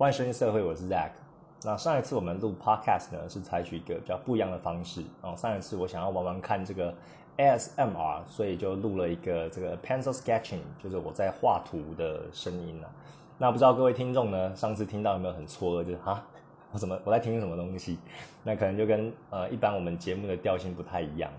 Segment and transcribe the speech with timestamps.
[0.00, 1.10] 欢迎收听社会，我是 Zack。
[1.62, 5.02] 那上一次我们录 Podcast 呢，是采取一个比较不一样的方式。
[5.22, 6.94] 然后上一次我想要玩玩看这个
[7.36, 12.88] ASMR，所以就录了一个这个 Pencil Sketching，就是我在画图的声音啊。
[13.36, 16.24] 那不知道各位听众呢，上次听到有没有很错愕，就是哈，
[16.72, 17.98] 我怎么我在听什么东西？
[18.42, 21.30] 那可能就跟呃一般我们节目的调性不太一样。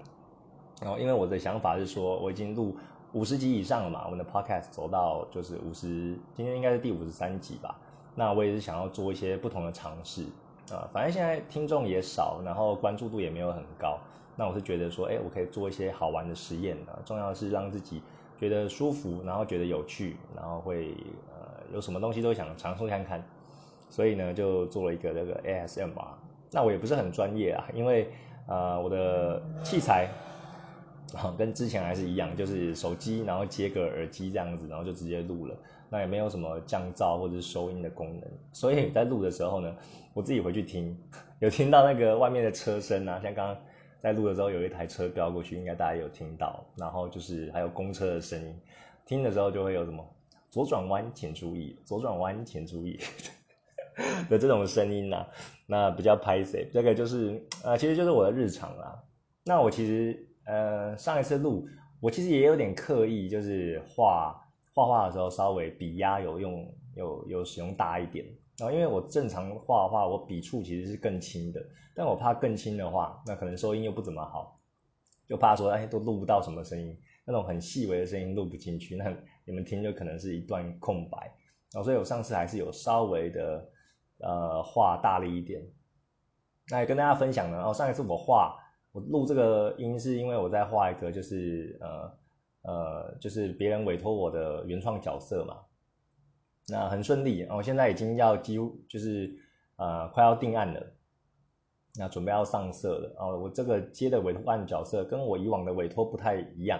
[0.80, 2.78] 然后因为我的想法是说，我已经录
[3.14, 7.75] 五十集以上了嘛，我们的 Podcast 走到就是五十，今天应该是第五十三集吧。
[8.16, 10.24] 那我也是想要做一些不同的尝试
[10.71, 14.00] 啊，反正现在听众也少，然后关注度也没有很高。
[14.36, 18.01] 那我是觉得说，哎，我可以做一些好玩的实验啊，重要的是让自己
[18.39, 20.96] 觉得舒服，然后觉得有趣，然后会
[21.29, 23.24] 呃有什么东西都想尝试看看。
[23.89, 26.07] 所以呢，就做了一个这个 ASMR。
[26.51, 28.09] 那我也不是很专业啊，因为
[28.48, 30.07] 呃我的器材。
[31.37, 35.53] 跟之前还是一样，就是手机，然后接个耳机这样子，然后就直接录了。
[35.91, 39.75] 那也没有什么降噪或者是收音的功能，所以在录的时候呢，
[40.14, 40.98] 我自己回去听，
[41.39, 43.58] 有听到那个外面的车声啊，像刚刚
[44.00, 46.66] 在录的时候有一台车飙过去，应该大家有听到。
[46.78, 48.59] 然后就是还有公车的声音，
[49.06, 50.02] 听的时候就会有什么
[50.50, 52.98] 左转弯请注意，左转弯请注意
[54.30, 55.28] 的这种声音呐。
[55.67, 56.70] 那比较拍谁？
[56.73, 59.03] 这个就是呃，其实就是我的日常啦。
[59.44, 60.28] 那我其实。
[60.44, 61.67] 呃，上一次录，
[62.00, 64.41] 我其实也有点刻意，就是画
[64.73, 68.25] 画画的时候稍微笔压有用，有有使用大一点。
[68.58, 71.61] 然后因为我正常画画，我笔触其实是更轻的，
[71.95, 74.59] 但我怕更轻的话，那可能收音又不怎么好，
[75.27, 79.11] 就怕说哎都录不到什么声音，那种很细微的声音录不进去，那
[79.45, 81.17] 你们听就可能是一段空白。
[81.72, 83.69] 然后所以我上次还是有稍微的
[84.19, 85.61] 呃画大力一点。
[86.69, 88.58] 那也跟大家分享呢，哦上一次我画。
[88.94, 92.14] 我录这个音是因为我在画一个，就是呃
[92.64, 95.58] 呃，就是别人委托我的原创角色嘛。
[96.67, 99.34] 那很顺利，我现在已经要几乎就是
[99.78, 100.94] 呃快要定案了，
[101.95, 103.16] 那准备要上色了。
[103.20, 106.80] 哦，我这个接的委托案角色跟我以往的委托不太一样。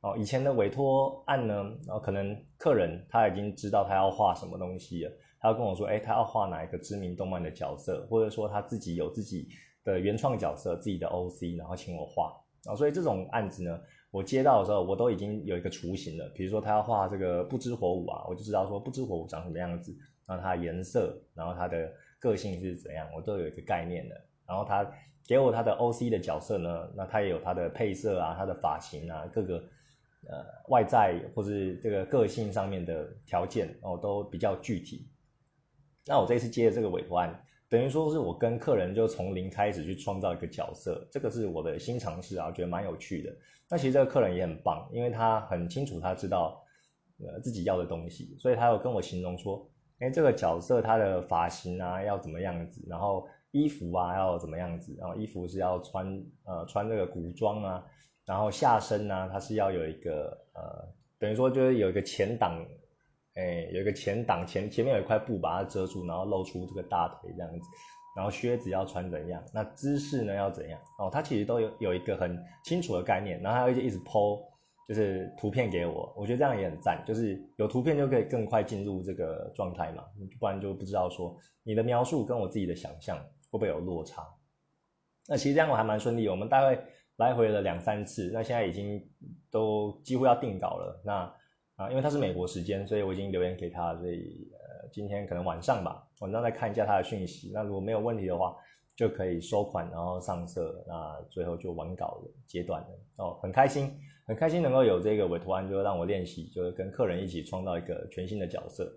[0.00, 1.54] 哦，以前的委托案呢，
[1.86, 9.48] 然后可能客人他已经知道他要画什么东西了，他要跟我说，哎，他要画哪一个知名动漫的角色，或者说他自己有自己。
[9.84, 12.32] 的原创角色，自己的 OC，然后请我画
[12.66, 13.80] 哦，所以这种案子呢，
[14.12, 16.28] 我接到的时候，我都已经有一个雏形了。
[16.34, 19.96] 比如说他要画这个不知火舞啊，我就知道说不知火舞长什么样子，
[20.26, 21.90] 然后它颜色，然后它的
[22.20, 24.14] 个性是怎样，我都有一个概念的。
[24.46, 24.86] 然后他
[25.26, 29.56] 给我他的 OC 的角色呢，那他也有他的配色啊，他的发型啊，各个
[30.28, 35.08] 呃外在或是这个个性上面的条件哦，都比较具体。
[36.04, 37.44] 那我这次接的这个委托案。
[37.72, 43.34] 等于说是我跟客人就从零开始去创造一个角色，这个是我的新尝试啊，我觉得蛮有趣的。
[43.70, 46.62] 那其实这个客人也很棒，因为他很清楚他知道
[47.18, 49.66] 呃自己要的东西，所以他有跟我形容说，
[50.00, 57.86] 哎，这个角色他的发型啊要怎么样子，然后衣服啊要怎么样子，然后衣服是要穿呃穿这个古装啊，
[58.26, 60.86] 然后下身呢他是要有一个呃
[61.18, 62.62] 等于说就是有一个前挡。
[63.34, 67.66] 哎，有一个前挡前前面有一块布把它遮住，然后露出这个大腿这样子，
[68.14, 69.42] 然后靴子要穿怎样？
[69.54, 70.78] 那姿势呢要怎样？
[70.98, 74.38] 哦，他其实都有有一个很清楚的概念，然后他会一直剖，
[74.86, 80.04] 就是图片给我，我觉得这样也很赞，就是有图片就可以更快进入这个状态嘛，
[80.38, 83.16] 不然就不知道说你的描述跟我自己的想象
[83.50, 84.22] 会不会有落差。
[85.26, 86.78] 那其实这样我还蛮顺利，我们大概
[87.16, 89.02] 来回了两三次，那现在已经
[89.50, 91.34] 都几乎要定稿了，那。
[91.82, 97.50] 啊，因为他是美国时间，所以我已经留言给他，所以呃，今天可能晚上吧，晚上再看一下他的讯息。
[97.52, 98.54] 那如果没有问题的话，
[98.94, 102.88] 就可以收款，然后上色，那最后就完稿的阶段了。
[103.16, 103.90] 哦，很开心，
[104.26, 108.92] 很开心能够有这个委托案，就让我练习，就是跟客人一起创造一个全新的角色。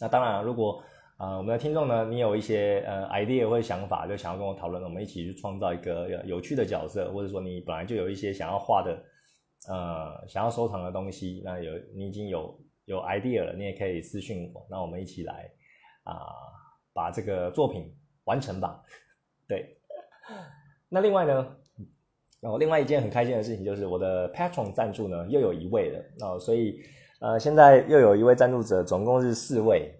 [0.00, 0.82] 那当然，如果
[1.18, 8.98] 啊，我们的听众呢，你有一些呃 idea 或者想法，就想要跟我讨论，我们一起去创造一个有趣的角色，或者说你本来就有一些想要画的。
[9.68, 15.50] 呃，想要收藏的东西，那有你已经有有 idea 了，你也可以私信我，那我们一起来
[16.04, 16.22] 啊，
[16.92, 17.92] 把这个作品
[18.26, 18.80] 完成吧。
[19.48, 19.76] 对，
[20.88, 21.56] 那另外呢，
[22.38, 26.80] 然哦，另外一件很开心的事情就是我的 Patron 赞助呢又有一位了哦，所以
[27.20, 29.92] 呃，现在又有一位赞助者，总共是四位，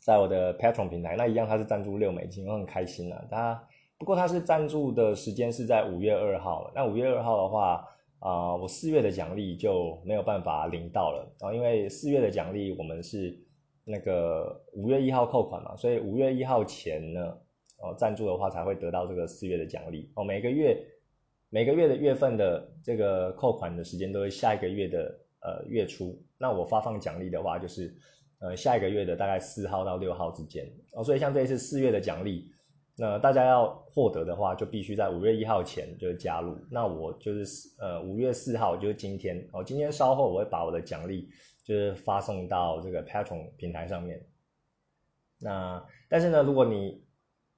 [0.00, 3.20] 在我的 Patron 平台，那一样他是赞助六美金，我很开心啊。
[3.28, 3.68] 他
[3.98, 7.84] 不过他是赞助的时间是在五月二号，那五月二号的话。
[8.20, 13.36] 啊，我四月的奖励就没有办法领到了啊，因为四月的奖励我们是
[13.84, 17.36] 那个五月一号扣款嘛，所以五月一号前呢，
[17.78, 20.22] 哦赞助的话才会得到这个四月的奖励哦。
[20.22, 20.76] 每个月
[21.48, 27.92] 每个月的月份的这个扣款的时间都是下一个月的呃月初，那我发放奖励的话就是
[28.40, 32.52] 呃下一个月的大概四号到六号之间哦，所以像这一次四月的奖励，
[33.00, 36.54] 那大家要获得的话，就必须在五月一号前就加入。
[36.70, 41.26] 那我就是呃五月四号就是今天哦，今天稍后我会把我的奖励
[41.64, 44.20] 就是发送到这个 Patron 平台上面。
[45.38, 47.02] 那但是呢，如果你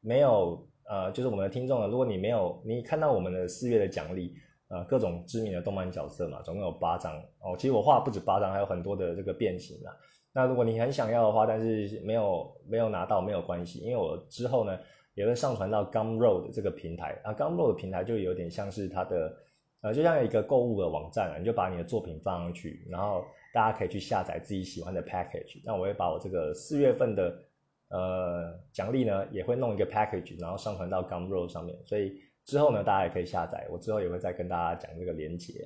[0.00, 4.36] 没有呃，就是我们的听众呢，如果你没有你看到我们的四月的奖励。
[4.74, 7.54] 呃，各种知名的动漫角色嘛，总共有八张哦。
[7.58, 9.92] 其实我画不止八张，还有很多的这个变形啊。
[10.32, 14.78] 那如果你很想要的话，但是没有没有拿到没有关系，因为我之后呢
[15.14, 17.32] 也会上传到 Gumroad 这个平台啊。
[17.32, 19.36] Gumroad 平台就有点像是它的
[19.80, 25.60] 呃，就像一个购物的网站啊，你就把你的作品放上去，然后大家可以去下载自己喜欢的 package。
[25.64, 27.38] 那我会把我这个四月份的
[27.88, 32.20] 呃奖励呢，也会弄一个 package，然后上传到 Gumroad 上面，所以。
[32.44, 33.68] 之后呢，大家也可以下载。
[33.70, 35.64] 我之后也会再跟大家讲这个连接。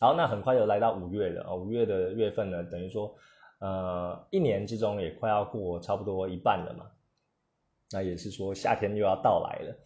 [0.00, 1.54] 好，那很快就来到五月了啊！
[1.54, 3.14] 五月的月份呢，等于说，
[3.58, 6.86] 呃，一年之中也快要过差不多一半了嘛。
[7.92, 9.76] 那也是说夏天又要到来了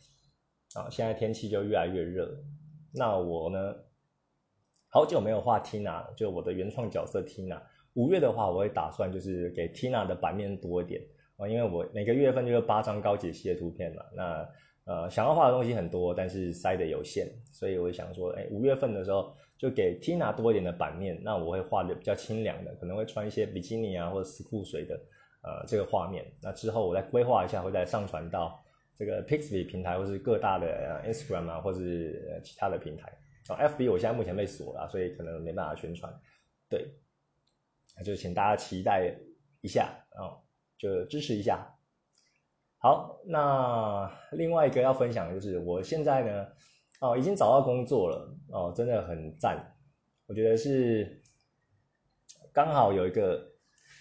[0.75, 0.89] 啊！
[0.91, 2.29] 现在天气就越来越热。
[2.93, 3.75] 那我呢，
[4.89, 7.61] 好久没有画 Tina，就我的原创角色 Tina。
[7.95, 11.03] 五月的话，我会打算就是给 Tina 的版面多一点
[11.37, 14.05] 啊，因为我每个月份就是八张高解析的图片嘛。
[14.15, 14.49] 那
[14.85, 24.97] 呃，想要画的东西很多，但是塞的有限，所以我想说，哎，五月份的时候就给 Tina 多一点的版面，那我会画的比较清凉的，可能会穿一些比基尼啊或者死库水的，
[25.47, 26.27] 呃，这个画面。
[26.43, 28.61] 那之后我再规划一下，会再上传到
[28.99, 33.17] 这个 Pixly 平台，或是各大的 Instagram 啊，或是其他的平台。
[33.49, 36.13] 哦，FB 我现在目前被锁了，所以可能没办法宣传。
[36.69, 36.85] 对，
[37.97, 39.15] 那就请大家期待
[39.61, 40.35] 一下啊，
[40.77, 41.65] 就支持一下。
[42.79, 46.49] 好，那另外一个要分享的就是，我现在呢，
[47.01, 49.77] 哦，已经找到工作了，哦，真的很赞，
[50.27, 51.23] 我觉得是
[52.53, 53.49] 刚好有一个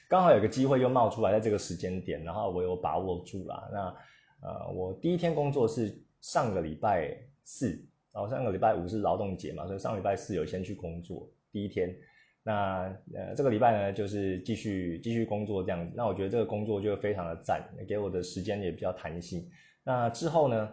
[0.08, 3.70] 刚好有个机会又冒出来，在这个时间点，然后我有把握住了。
[3.72, 7.70] 那呃，我第一天工作是上个礼拜四，
[8.12, 11.96] 然后上个礼拜五是劳动节嘛，所以上礼拜四有先去工作第一天。
[12.44, 12.84] 那
[13.16, 15.94] 呃，这个礼拜呢，就是继续继续工作这样子。
[15.96, 19.50] 那我觉得这个工作就非常的赞，给我的时间也比较弹性。
[19.84, 20.70] 那之后呢，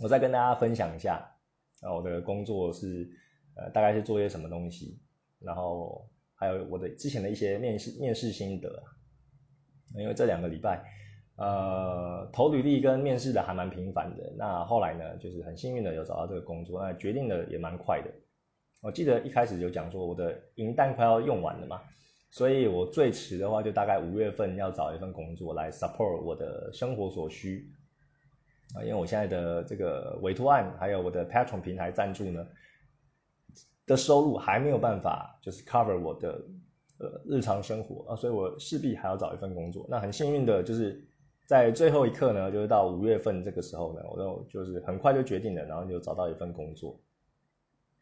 [0.00, 1.28] 我再跟大家分享一下，
[1.80, 3.10] 啊，我的工作是
[3.56, 5.00] 呃，大概是做些什么东西，
[5.40, 6.08] 然后
[6.38, 8.82] 还有我的之前的一些面试面试心得。
[9.94, 10.84] 因为这两个礼拜，
[11.36, 14.30] 呃，投履历跟面试的还蛮频繁的。
[14.36, 18.10] 那后来呢，就是很幸运的有找到这个工作，那决定的也蛮快的。
[18.82, 21.80] 我记得一开始有讲说我的银弹快要用完了嘛，
[22.30, 27.66] 所以我最迟的话就大概五月份要找一份工作来 support 我的生活所需
[28.74, 32.46] 啊，因为我现在的这个委托案还有我的 Patron 平台赞助呢
[33.88, 36.40] 的收入还没有办法就是 cover 我的
[36.98, 39.84] 呃日常生活啊，所以我势必还要找一份工作。
[39.90, 41.04] 那很幸运的就是
[41.46, 47.00] 在最后一刻呢，就是到五月份这个时候呢，我都就是很快就决定了，然后就找到一份工作。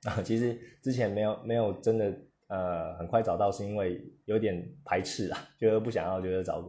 [0.04, 2.12] 啊，其实之前没有没有真的
[2.48, 6.62] 呃很快找到，是因为有点排斥啊，就是不想要就是找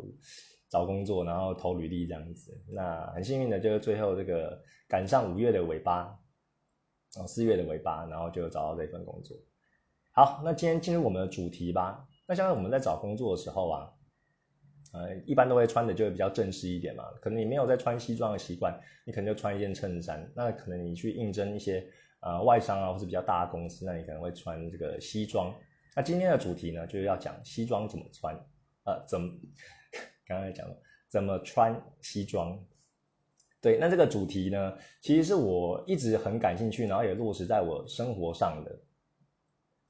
[0.69, 2.57] 找工作，然后投履历这样子。
[2.71, 6.17] 那很幸运的就是最后这个赶上五月的尾巴，
[7.25, 9.37] 四月的尾巴，然后就找到这份工作。
[10.11, 12.05] 好，那今天进入我们的主题吧。
[12.27, 13.89] 那像我们在找工作的时候啊，
[14.91, 17.05] 呃一般都会穿的就会比较正式一点嘛。
[17.21, 20.29] 可能你没有在穿西装的习惯，你可能就穿一件衬衫。
[20.35, 21.87] 那可能你去应征一些。
[22.19, 25.53] 呃，外商啊，或是比较大的公司，那你可能会穿这个西装。
[25.95, 28.35] 那今天的主题呢，就是要讲西装怎么穿，
[28.85, 29.31] 呃，怎么
[30.25, 30.75] 刚才讲了
[31.09, 32.59] 怎么穿西装。
[33.61, 38.79] 对，那这个主题呢，其实是我一直很感兴趣，然后也落实在我生活上的。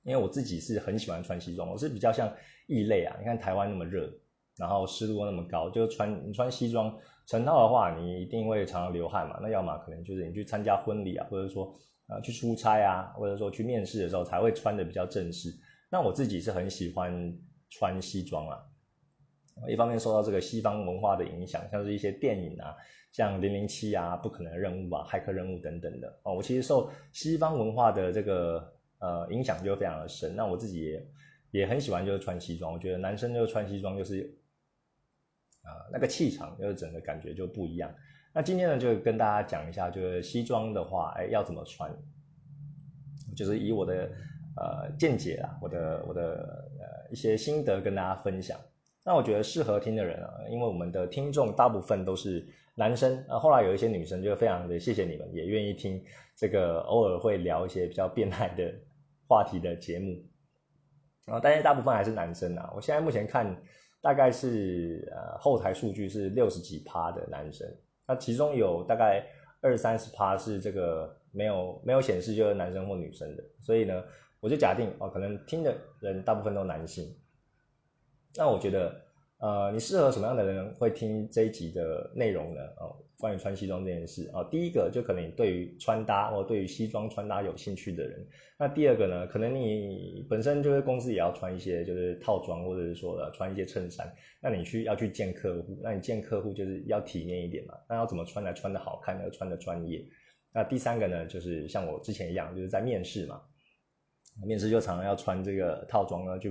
[0.03, 2.33] 因为我自己是很喜欢穿西装，我是比较像
[2.67, 3.15] 异类啊。
[3.19, 4.09] 你看台湾那么热，
[4.57, 6.97] 然后湿度那么高，就穿你穿西装
[7.27, 9.39] 成套的话，你一定会常常流汗嘛。
[9.41, 11.77] 那要么可能就是你去参加婚礼啊，或者说。
[12.07, 15.53] 啊，去出差啊，或者说去面试的时候才会穿的比较正式。
[15.91, 17.37] 那我自己是很喜欢
[17.69, 18.63] 穿西装啊，
[19.67, 22.75] 一方面受到这个西方文化的影响，像是一些电影啊，
[23.11, 26.33] 像零零七啊、不可能任务啊、骇客任务等等的哦。
[26.35, 30.35] 我其实受西方文化的这个呃影响就非常的深。
[30.35, 31.07] 那我自己也
[31.51, 34.37] 也很喜欢就是穿西装，我觉得男生就穿西装就是
[35.63, 37.93] 啊那个气场，就是整个感觉就不一样。
[38.33, 41.91] 那今天呢，就跟大家讲一下，就是西装的话，哎，要怎么穿？
[43.35, 44.11] 就是以我的
[44.55, 48.59] 呃见解啊，我的我的呃一些心得跟大家分享。
[49.07, 52.45] 那我觉得适合听的人啊，因为我们的听众大部分都是
[52.75, 56.03] 男生啊，后来有一些女生就非常的谢谢你们，也愿意听
[56.35, 58.69] 这个偶尔会聊一些比较变态的
[59.25, 60.21] 话题的节目。
[61.23, 62.69] 然后但是大部分还是男生啊。
[62.75, 63.55] 我现在目前看
[64.01, 67.65] 大概是呃后台数据是六十几趴的男生，
[68.05, 69.25] 那其中有大概
[69.61, 74.03] 二三十趴是这个没有没有显示就是男生或女生的，所以呢，
[74.41, 77.05] 我就假定哦，可能听的人大部分都男性。
[78.37, 79.01] 那我觉得。
[79.39, 82.61] 呃，你适合什么样的人会听这一集的内容呢？
[82.77, 88.27] 哦，关于穿西装这件事啊，第一个就可能你对于穿搭或对于西装穿搭有兴趣的人。
[88.57, 94.11] 那第二个呢，可能你本身就是公司也要穿一些就是套装，或者是说穿一些衬衫。
[94.41, 97.75] 那你去要去见客户，那你见客户就是要体面一点嘛。
[97.87, 100.03] 那要怎么穿来穿的好看，要穿的专业。
[100.51, 103.39] 那第三个呢，就是像我之前一样，就是在面试嘛，
[104.43, 106.49] 面试就常常要穿这个套装呢，就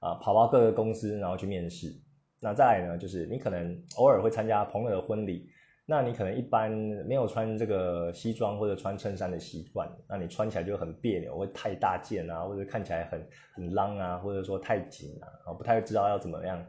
[0.00, 1.94] 啊跑到各个公司，然后去面试。
[2.40, 5.48] 那再来呢，就是你可能偶尔会参加朋友的婚礼，
[5.86, 6.70] 那你可能一般
[7.06, 16.64] 没有穿这个西装或者穿衬衫的习惯，那你穿起来就很别扭，会太大件啊，或者看起来很很浪啊，或者说太紧啊，啊不太知道要怎么样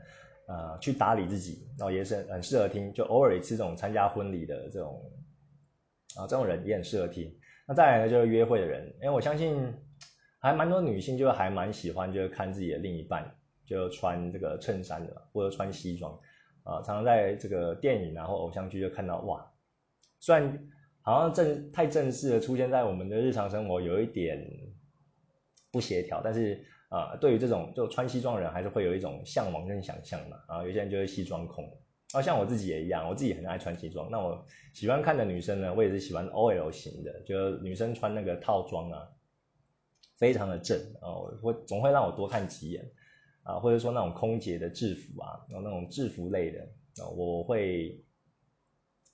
[0.47, 5.01] 啊去打理自己，然后也是很适合听，就偶尔一次这种参加婚礼的这种
[6.17, 7.33] 啊这种人也很适合听。
[7.65, 9.55] 那再来呢，就是约会的人，因为我相信
[10.41, 13.33] 还蛮多女性就还蛮喜欢就是看自己的另一半。
[13.63, 16.11] 就穿这个衬衫的，或者穿西装，
[16.63, 19.49] 啊，常常在这个电影然后偶像剧就看到，哇，
[20.19, 20.67] 虽然
[21.01, 24.45] 好像正太正式的出现在我们的日常生活，有一点
[25.71, 30.37] 不协调，但是啊，对于这种就穿西装的人，还是会有一种向往跟想象嘛。
[30.47, 31.71] 啊，有些人就是西装控，
[32.11, 34.11] 啊，像我自己也一样，我自己很爱穿西装。
[34.11, 39.07] 那我喜欢看的女生呢，我也是喜欢 OL 型的，就女生穿那个套装啊，
[40.21, 42.85] 非常的正哦，会总会让我多看几眼。
[43.43, 46.59] 啊，或者说那种空姐的制服啊，然后那种制服类的
[47.03, 47.99] 啊，我会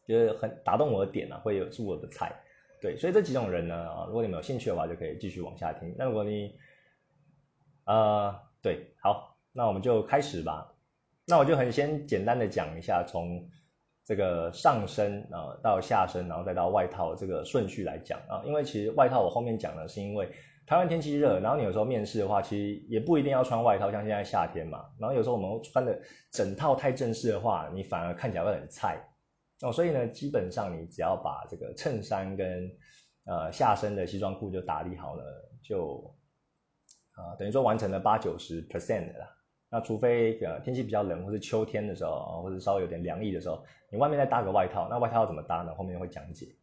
[0.05, 2.35] 觉得很打动我的点啊，会有是我的菜。
[2.81, 5.95] 对，所以这几种人呢，啊，如果你们有兴趣的话，就可以继续往下听。
[5.97, 6.53] 那如果你，
[7.85, 10.75] 呃，对，好，那我们就开始吧。
[11.25, 13.49] 那我就很先简单的讲一下，从
[14.07, 20.27] 这个上身啊到下身，然后再到外套这个顺序来讲啊，因为其实外套我后面讲的是因为。
[20.69, 24.83] 台湾天气热，然后你有时候面试的话，其实也不一定要穿外套，像现在夏天嘛。
[24.99, 25.97] 然后有时候我们穿的
[26.29, 29.01] 整套太正式的话，你反而看起来会很菜
[29.61, 29.71] 哦。
[29.71, 32.69] 所以呢，基本上你只要把这个衬衫跟
[33.23, 35.23] 呃下身的西装裤就打理好了，
[35.63, 36.13] 就
[37.13, 39.36] 啊等于说完成了八九十 percent 的啦。
[39.69, 44.87] 那除非呃天气比较冷，或是秋天的时候啊，或者稍微有点凉意的时候，你外面再搭个外套。
[44.89, 45.75] 那外套要怎么搭呢？
[45.75, 46.55] 后面会讲解。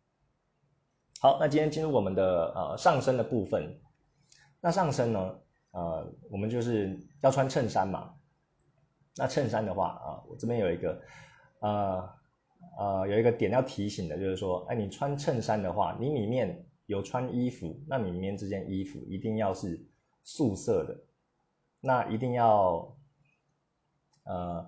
[1.20, 3.80] 好，那今天进入我们的呃上身的部分。
[4.60, 5.40] 那上身呢？
[5.72, 8.14] 呃，我们就是要穿衬衫嘛。
[9.16, 11.02] 那衬衫的话啊，我这边有一个，
[11.58, 12.08] 呃
[12.78, 19.84] 呃，有一个点要提醒的，就是说，哎，你穿衬衫的话，你里面有穿衣服，那里面这件衣服一定要是
[20.22, 20.96] 素色的，
[21.80, 22.93] 那一定要，
[24.24, 24.66] 呃，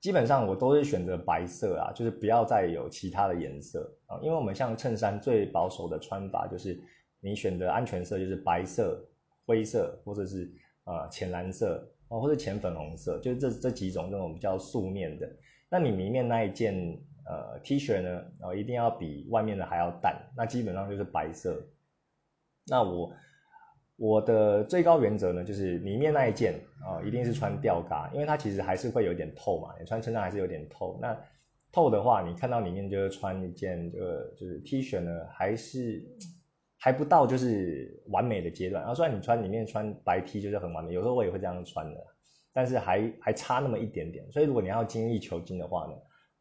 [0.00, 6.80] 基本上我都是选择白色啊，就是不要再有其他的颜色啊，因为我们像衬衫最保守的穿法就是。
[7.20, 9.04] 你选择安全色就是白色、
[9.44, 10.48] 灰色，或者是
[10.84, 15.28] 呃浅蓝色哦，或者浅粉红色，就是这这几种这种比较素面的。
[15.68, 21.60] 那你里面那一件呃 T 恤呢，哦一定要比外面的还要淡，那基本上就是白色。
[22.66, 23.12] 那我
[23.98, 30.98] 我的最高原则呢，就是里面那一件啊一定是穿吊嘎，因为它其实还是会有点透嘛，你穿衬衫还是有点透。
[31.02, 31.14] 那
[31.70, 36.02] 透的话，你看到里面就是穿一件这个就是 T 恤呢，还是。
[36.80, 42.00] 还不到就是完美的阶段，然后虽然你穿里面穿白 T 就是很完美，有时候我也会这样穿的，
[42.52, 44.24] 但是还还差那么一点点。
[44.30, 45.94] 所以如果你要精益求精的话呢，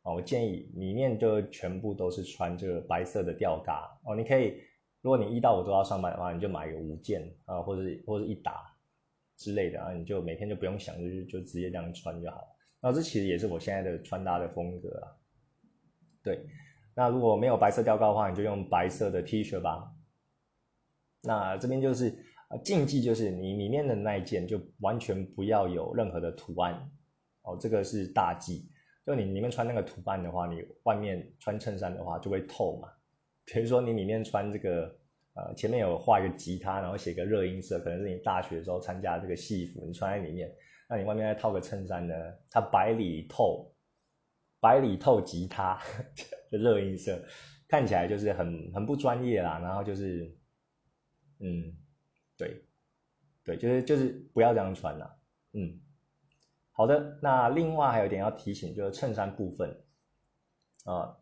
[0.03, 4.15] 啊，我建议里面就全部都是穿这个白色的吊嘎哦。
[4.15, 4.53] 你可以，
[5.01, 8.75] 如果你一到五都要上班的话，你就买个五件啊，或者或者一打
[9.37, 12.47] 之类的啊，你就每天就不用想，就就直接这样穿就好了。
[12.81, 15.15] 那这其实也是我现在的穿搭的风格啊。
[16.23, 16.45] 对，
[16.93, 19.93] 那如果没有白色吊高的话，你就用白色的 T 恤吧。
[21.21, 22.13] 那这边就是
[22.63, 26.91] 禁忌，就是你里面的那一件就完全不要有任何的图案
[27.43, 28.69] 哦，这个是大忌。
[29.05, 32.89] 就你里面穿那个图案的话，你外面穿衬衫的话就会透嘛。
[33.47, 34.95] 比如说你里面穿这个
[35.33, 40.53] 呃前面有画一个吉他，然后写个热音社，可能是你大学时候参加这个戏服，你穿在里面，
[40.87, 42.13] 那你外面再套个衬衫呢，
[42.51, 43.73] 它白里透，
[44.59, 45.79] 白里透吉他
[46.51, 47.19] 的热音社，
[47.67, 50.33] 看起来就是很很不专业啦，然后就是。
[51.39, 51.71] 嗯，
[52.35, 52.65] 对，
[53.43, 55.19] 对，就是就是不要这样穿了。
[55.53, 55.79] 嗯，
[56.71, 57.19] 好的。
[57.21, 59.69] 那另外还有一点要提醒，就是衬衫部分
[60.85, 61.15] 啊，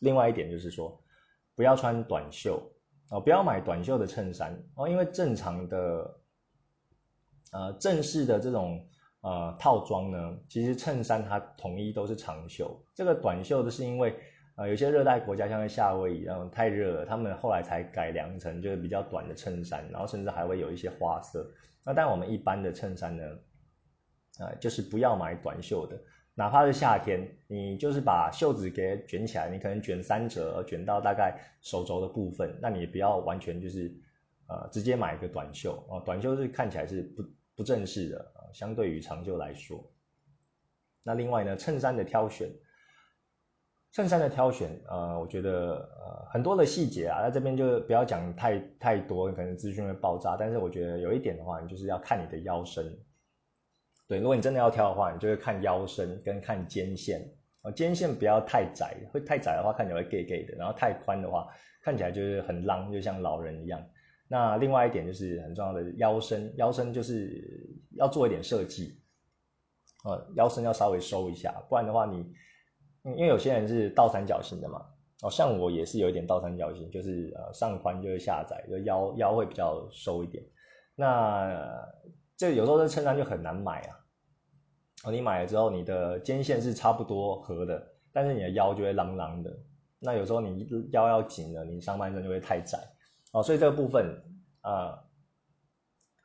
[0.00, 1.03] 另外一点就是说，
[1.56, 2.60] 不要穿短袖
[3.10, 6.20] 哦，不要买短袖的衬衫哦，因为正常的
[7.52, 8.88] 呃，正式的这种
[9.20, 14.14] 呃套装呢，其实衬衫它统一都是长袖，这个短袖的是因为
[14.56, 21.48] 呃有些热带国家像在夏威夷一样太热了，他们后来才改良成就是比较短的衬衫，然后甚至还会有一些花色。
[21.84, 23.24] 那但我们一般的衬衫呢，
[24.40, 25.96] 呃，就是不要买短袖的。
[26.36, 33.94] 哪怕是夏天，你就是把袖子给卷起来，你可能卷三折，卷到大概手肘的部分，那你不要完全就是，
[34.48, 37.22] 呃，直接买一个短袖哦，短袖是看起来是不
[37.54, 39.88] 不正式的啊，相对于长袖来说。
[41.04, 42.50] 那另外呢，衬衫的挑选，
[43.92, 52.84] 衬衫的挑选，呃，我觉得呃很多的细节啊，在这边就不要讲太太多，可能资讯会爆炸，但是我觉得有一点的话，你就是要看你的腰身。
[54.06, 57.20] 对，如果你真的要挑的话，你就会看腰身跟看肩线
[57.62, 61.48] 啊，肩线不要太窄，会太窄的话看起来会 gay gay 的，然后太宽的话
[61.82, 63.82] 看起来就是很浪，就像老人一样。
[64.28, 67.42] 那另外一点就是很重要的腰身，腰身就是
[67.96, 69.00] 要做一点设计，
[70.04, 72.18] 呃，腰身要稍微收一下，不然的话你，
[73.04, 74.84] 因为有些人是倒三角形的嘛，
[75.22, 80.42] 哦，像我也是有一点倒三角形，就是呃上宽就是下窄，就腰腰会比较收一点。
[80.94, 81.86] 那
[82.44, 83.96] 这有时候这衬衫就很难买啊！
[85.04, 89.50] 哦，你买了之后，你的肩线是差不多合的，但是你的腰就会啷啷的。
[89.98, 92.78] 那有时候你腰要紧了，你上半身就会太窄
[93.32, 93.42] 哦。
[93.42, 94.22] 所以这个部分
[94.60, 95.02] 啊，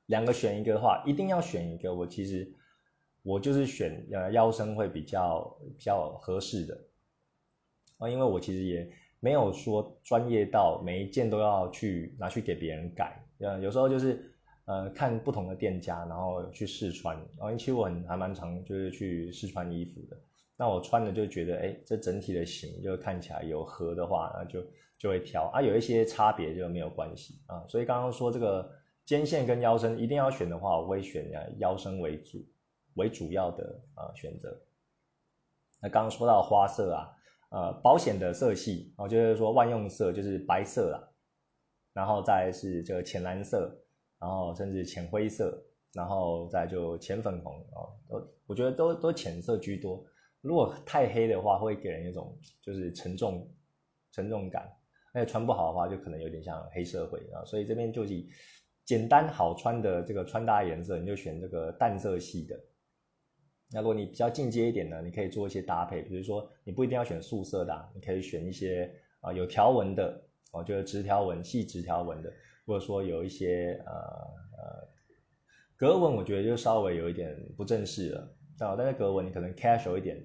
[0.08, 1.96] 两个选一个的话，一定要选一个。
[1.96, 2.54] 我其实
[3.24, 6.78] 我就是选呃腰身会比较比较合适的
[7.98, 13.26] 啊，因为我其实也没有说专业到每一件都要去拿去给别人改。
[13.40, 14.29] 呃，有时候就是。
[14.70, 20.16] 呃，看不同的店家，然后去试穿，然后其实我很还蛮常就是去试穿衣服的。
[20.56, 24.64] 那我穿的就觉得，哎，这整体的型就看起来有合的话，那就
[24.96, 25.60] 就会挑啊。
[25.60, 27.66] 有一些差别就没有关系啊。
[27.68, 28.70] 所以刚刚说这个
[29.08, 32.46] 肩线跟腰身一定要选的话，我会选腰身为主
[32.94, 34.56] 为主要的啊选择。
[35.82, 37.10] 那刚刚说到花色啊，
[37.50, 41.10] 呃，保险的色系，我就是说万用色就是白色啦，
[41.92, 43.76] 然后再是这个浅蓝色。
[44.20, 50.06] 然后甚至浅灰色，然后再就浅粉红哦，都我觉得都都浅色居多。
[50.42, 53.50] 如果太黑的话，会给人一种就是沉重
[54.12, 54.70] 沉重感，
[55.14, 57.44] 而且穿不好的话，就可能有点像黑社会啊。
[57.46, 58.30] 所以这边就以
[58.86, 62.60] 简单好穿的这个穿搭颜色，你就选这个淡色系的。
[63.72, 70.20] 那如果你比较进阶一点呢，你可以做一些搭配，比如说你不一定要选素色的，你可以选一些啊有条纹的
[70.52, 72.34] 哦，就是直条纹、细直条纹的。
[72.70, 73.94] 或者说有一些呃
[74.60, 74.88] 呃
[75.76, 78.22] 格纹，我觉得就稍微有一点不正式了，
[78.60, 80.24] 啊，但是格纹你可能 casual 一点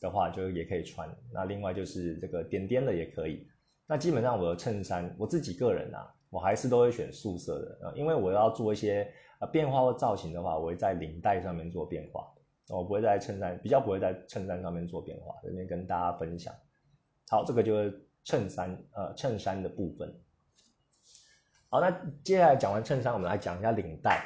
[0.00, 1.08] 的话，就也可以穿。
[1.32, 3.46] 那另外就是这个点点的也可以。
[3.86, 12.26] 那基本上我的衬衫，我自己个人啊，我还是都会选素色的，因为我要做一些呃变化或造型的话，我会在领带上面做变化，
[12.68, 15.36] 我不会在衬衫比较不会在衬衫上面做变化。
[15.44, 16.52] 这边跟大家分享。
[17.28, 20.12] 好，这个就是衬衫呃衬衫的部分。
[21.68, 21.90] 好，那
[22.22, 24.24] 接下来讲完衬衫，我们来讲一下领带。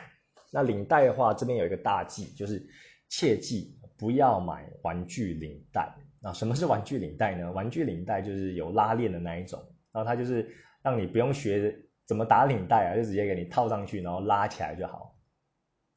[0.53, 2.63] 那领带的话，这边有一个大忌，就是
[3.09, 5.91] 切记不要买玩具领带。
[6.21, 7.51] 那什么是玩具领带呢？
[7.53, 9.59] 玩具领带就是有拉链的那一种，
[9.91, 11.75] 然后它就是让你不用学
[12.07, 15.17] 怎么打领带啊，就直接给你套上去，然后拉起来就好。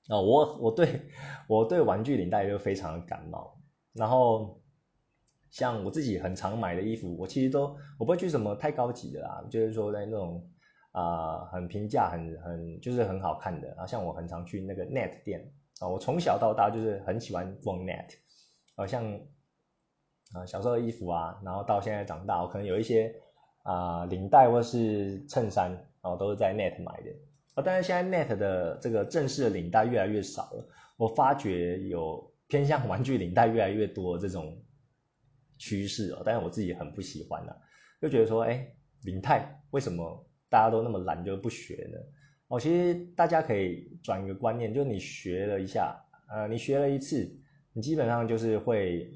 [0.07, 1.01] 啊，我我对
[1.47, 3.59] 我对玩具领带就非常的感冒。
[3.91, 4.61] 然后
[5.49, 10.49] 像我自己很常买的衣服，我其实都我不会去什么太高级的啦，就是说在那种。
[10.93, 13.85] 啊，很平价，很很就是很好看的啊。
[13.85, 18.09] 像我很常去那个 Net 店啊，我从小到大就是很喜欢逛 Net
[18.75, 18.85] 啊。
[18.85, 19.03] 像
[20.33, 23.15] 啊小时候的衣服啊，然后到现在长大，我可能有一些
[23.63, 27.09] 啊领带或是衬衫，然后都是在 Net 买的
[27.55, 27.63] 啊。
[27.65, 34.61] 但是现在 Net 的这个正式的领带越来越少了，我发觉有偏向玩具领带越来越多这种
[35.57, 36.21] 趋势哦。
[36.23, 37.57] 但是我自己很不喜欢啊，
[37.99, 40.23] 就觉得说，哎，领带为什么？
[40.53, 41.97] 大家都那么懒就不学呢？
[42.47, 47.27] 哦，其实大家可以转一个观念，就是你学了一下，呃，你学了一次，
[47.73, 49.09] 你基本上就是会，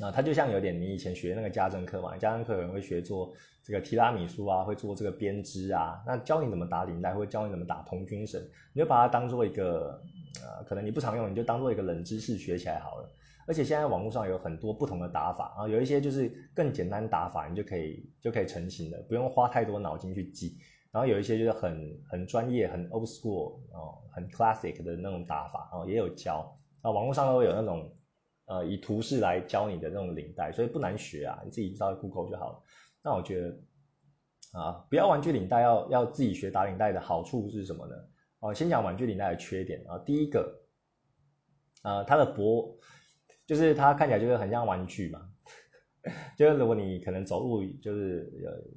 [0.00, 8.40] 啊，它就像有点你以前学那个家政课嘛，家政课有人会学做这个提拉米苏啊，会做这个编织啊，那教你怎么打领带，或教你怎么打童军绳，
[8.72, 10.00] 你就把它当做一个，
[10.40, 13.10] 呃，可能你不常用，你就当做一个冷知识学起来好了。
[13.50, 20.56] 而且现在网络上有很多不同的打法啊，有一些就是更简单打法，你就可以就可以成型的，不用花太多脑筋去记。
[20.92, 26.56] 然后有一些就是很很专业、很 old school 哦，很 classic 的那种打法哦，也有教。
[26.82, 27.92] 啊，网络上都有那种
[28.46, 32.62] 呃以图示来教你的那种领带，所以不难学啊，你自己稍微 Google 就好了。
[33.02, 33.58] 那我觉得
[34.52, 37.96] 啊，不要玩具领带，要要自己学打领带的好处是什么呢？
[38.38, 40.60] 哦，先讲玩具领带的缺点啊，第一个，
[41.82, 42.76] 呃，它的脖，
[43.50, 45.28] 就是它看起来就是很像玩具嘛，
[46.38, 48.32] 就是如果你可能走路就是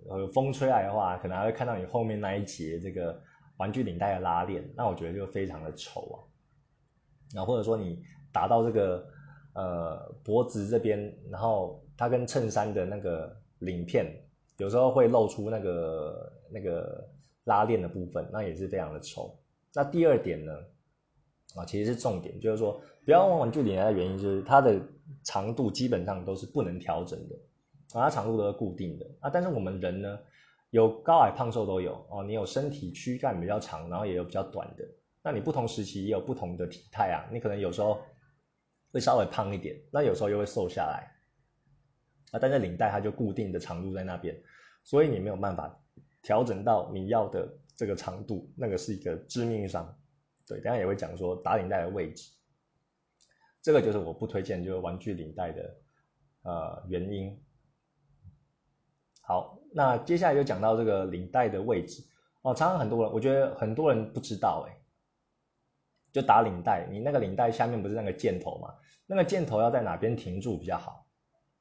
[0.10, 3.22] 有有风吹来的话，可能还会看到你后面那一节这个
[3.58, 6.18] 玩具领带的拉链，那我觉得就非常的丑啊。
[7.36, 9.08] 然后或者说你打到这个
[9.54, 14.08] 呃脖子这边，然后它跟衬衫的那个领片
[14.58, 17.08] 有时候会露出那个那个
[17.44, 19.40] 拉链的部分，那也是非常的丑。
[19.76, 20.52] 那第二点呢，
[21.56, 24.82] 啊，其实是重点，就是说不要玩玩具领带的原因，就是它的
[25.24, 27.36] 长度基本上都是不能调整的，
[27.94, 29.30] 啊，它长度都是固定的啊。
[29.30, 30.20] 但是我们人呢，
[30.72, 34.84] 有高矮胖瘦都有哦，你有身体躯干比较长，然后也有比较短的，
[35.24, 38.02] 那你不同时期也有不同的体态啊，你可能有时候
[38.92, 41.12] 会稍微胖一点，那有时候又会瘦下来，
[42.32, 44.36] 啊，但是领带它就固定的长度在那边，
[44.84, 45.80] 所以你没有办法
[46.22, 47.48] 调整到你要的。
[47.76, 49.98] 这个长度，那个是一个致命伤，
[50.46, 52.34] 对，等下也会讲说打领带的位置，
[53.62, 55.76] 这个就是我不推荐就是玩具领带的
[56.44, 57.42] 呃原因。
[59.22, 62.04] 好，那接下来就讲到这个领带的位置
[62.42, 64.76] 哦，常常很多人，我觉得很多人不知道哎，
[66.12, 68.76] 就打领带，你那个领带下面不是那个箭头嘛？
[69.06, 71.08] 那个箭头要在哪边停住比较好？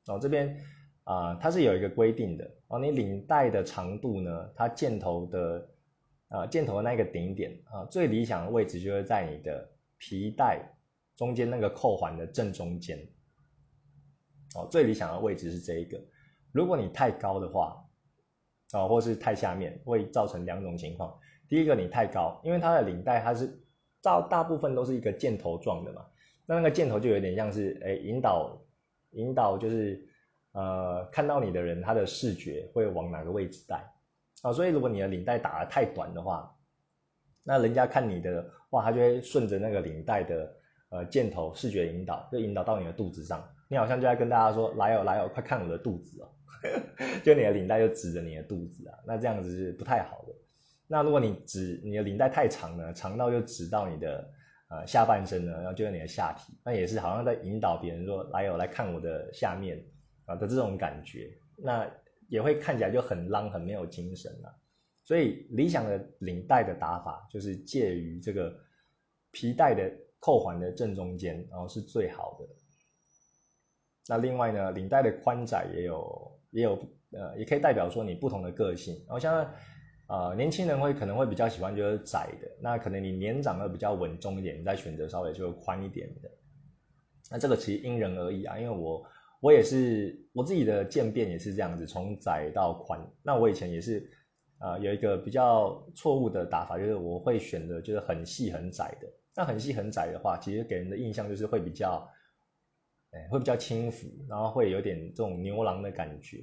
[0.07, 0.61] 哦，这边
[1.05, 5.69] 啊，它是有一个规定的哦，你领带的长度呢，它箭头的。
[6.33, 10.67] 啊，箭头的那个顶点啊，最理想的位置就是在你的皮带
[11.15, 12.99] 中间那个扣环的正中间。
[14.55, 16.03] 哦，最理想的位置是这一个。
[16.51, 17.85] 如果你太高的话，
[18.73, 21.15] 啊，或是太下面，会造成两种情况。
[21.49, 23.63] 第一个，你太高，因为它的领带它是
[24.03, 26.07] 大大部分都是一个箭头状的嘛，
[26.47, 28.59] 那那个箭头就有点像是哎引导
[29.11, 30.09] 引导，就是
[30.53, 33.85] 呃看到你的人他的视觉会往哪个位置带。
[34.43, 36.55] 啊，所以如果你的领带打得太短的话，
[37.45, 40.57] 那人家看你的话，他就会顺着那个领带的
[40.91, 43.43] 呃箭头视觉引导，就引导到你的肚子上。
[43.69, 46.29] 你好像就在跟大家说：“来哦，来哦，快看我的肚子哦！”
[47.25, 50.35] 就你的领带就指着你的肚子啊，那这样子是不太好的。
[50.87, 54.31] 那如果你指你的领带太长呢，长到就指到你的
[54.69, 59.83] 呃下半身呢，然后就是你的下体，那也是好像在引导别人说：“来哦，来看我的下面
[60.27, 61.89] 啊的这种感觉。”那。
[62.33, 64.59] 也会看起来就很浪，很没有精神了。
[65.05, 68.59] 所以理想的领带的打法就是介于这个
[69.33, 72.49] 皮带的扣环的正中间，然后是最好的。
[74.09, 76.79] 那另外呢，领带的宽窄也有也有
[77.11, 78.95] 呃，也可以代表说你不同的个性。
[79.07, 79.53] 然后像
[80.07, 86.31] 呃年轻人会可能会比较喜欢就是窄的，那可能你年长的比较稳重一点，你再选择稍微就宽一点的。
[87.31, 89.05] 那这个其实因人而异啊，因为我。
[89.43, 93.01] 我也是，我自己的渐变也是这样子，从窄到宽。
[93.25, 94.09] 那我以前也是，
[94.61, 99.09] 呃，有一个比较错误的打法，就是我会选择就是很细很窄的。
[99.35, 102.09] 那很细很窄的话，其实给人的印象就是会比较，
[103.11, 106.39] 哎，会比较轻浮，然后会有点这种牛郎的感觉。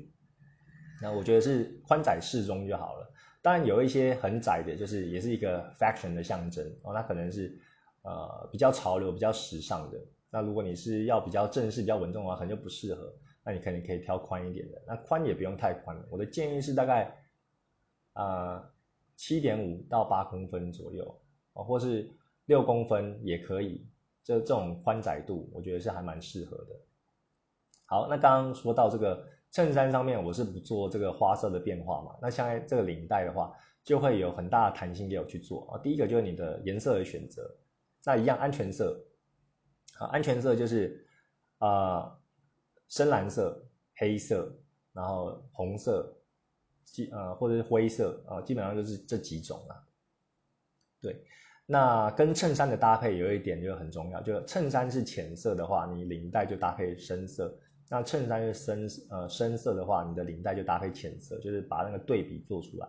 [1.01, 3.09] 那我觉得是宽窄适中就好了。
[3.41, 7.57] 当然有一些很窄的，就是也是一个 fashion 的象征哦，那可能是
[8.01, 9.97] 呃比较潮流、比较时尚的。
[10.29, 13.13] 那如果你是要比较正式、比较稳重的话，可能就不适合。
[13.43, 14.81] 那你肯定可以挑宽一点的。
[14.85, 17.17] 那宽也不用太宽，我的建议是大概
[18.13, 18.69] 啊
[19.15, 21.21] 七点五到八公分左右
[21.53, 22.09] 啊，或是
[22.45, 23.87] 六公分也可以。
[24.21, 26.75] 这这种宽窄度，我觉得是还蛮适合的。
[27.85, 32.15] 好，那刚刚说到这个衬衫上面，我是不做这个花色的变化嘛。
[32.21, 33.51] 那像这个领带的话，
[33.83, 35.79] 就会有很大的弹性给我去做啊。
[35.81, 37.49] 第一个就是你的颜色的选择，
[38.05, 38.95] 那一样安全色。
[39.99, 41.05] 啊，安全色就是
[41.59, 42.17] 啊，
[42.87, 43.63] 深蓝色、
[43.95, 44.51] 黑色，
[44.93, 46.11] 然后红色，
[46.85, 49.75] 基呃或者是灰色啊，基本上就是这几种啊。
[51.01, 51.23] 对，
[51.65, 57.47] 那跟衬衫的搭配有一点就很重要，就衬衫是浅色的话，你领带就搭配深色；
[57.89, 62.87] 那衬衫是深呃深色的话，你的领带就搭配浅色，就是把那个对比做出来。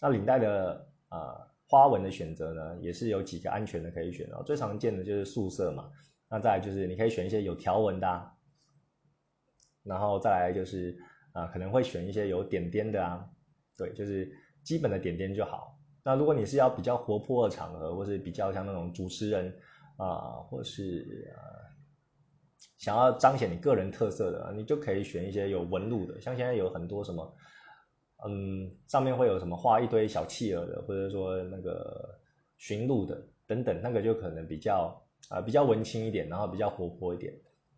[0.00, 5.90] 那领带的呃花纹的选择呢，也是有几个安全的可以选哦，最常见的就是素色嘛。
[6.32, 8.32] 那再来就是你可以选一些有条纹的啊，
[9.82, 10.96] 然后再来就是
[11.32, 13.28] 啊可能会选一些有点点的啊，
[13.76, 14.30] 对，就是
[14.62, 15.76] 基本的点点就好。
[16.04, 19.52] 那如果你是要比较活泼的场合，或是比较像那种主持人
[19.96, 21.42] 啊，或是呃
[22.78, 27.34] 想要彰显你个人特色的，你就可以选一些有纹路的，像现在有很多什么，
[28.24, 32.16] 嗯，上面会有什么画一堆小企鹅的，或者说那个
[32.56, 34.96] 驯鹿的等等，那个就可能比较。
[35.28, 37.32] 啊，比较文青一点，然后比较活泼一点，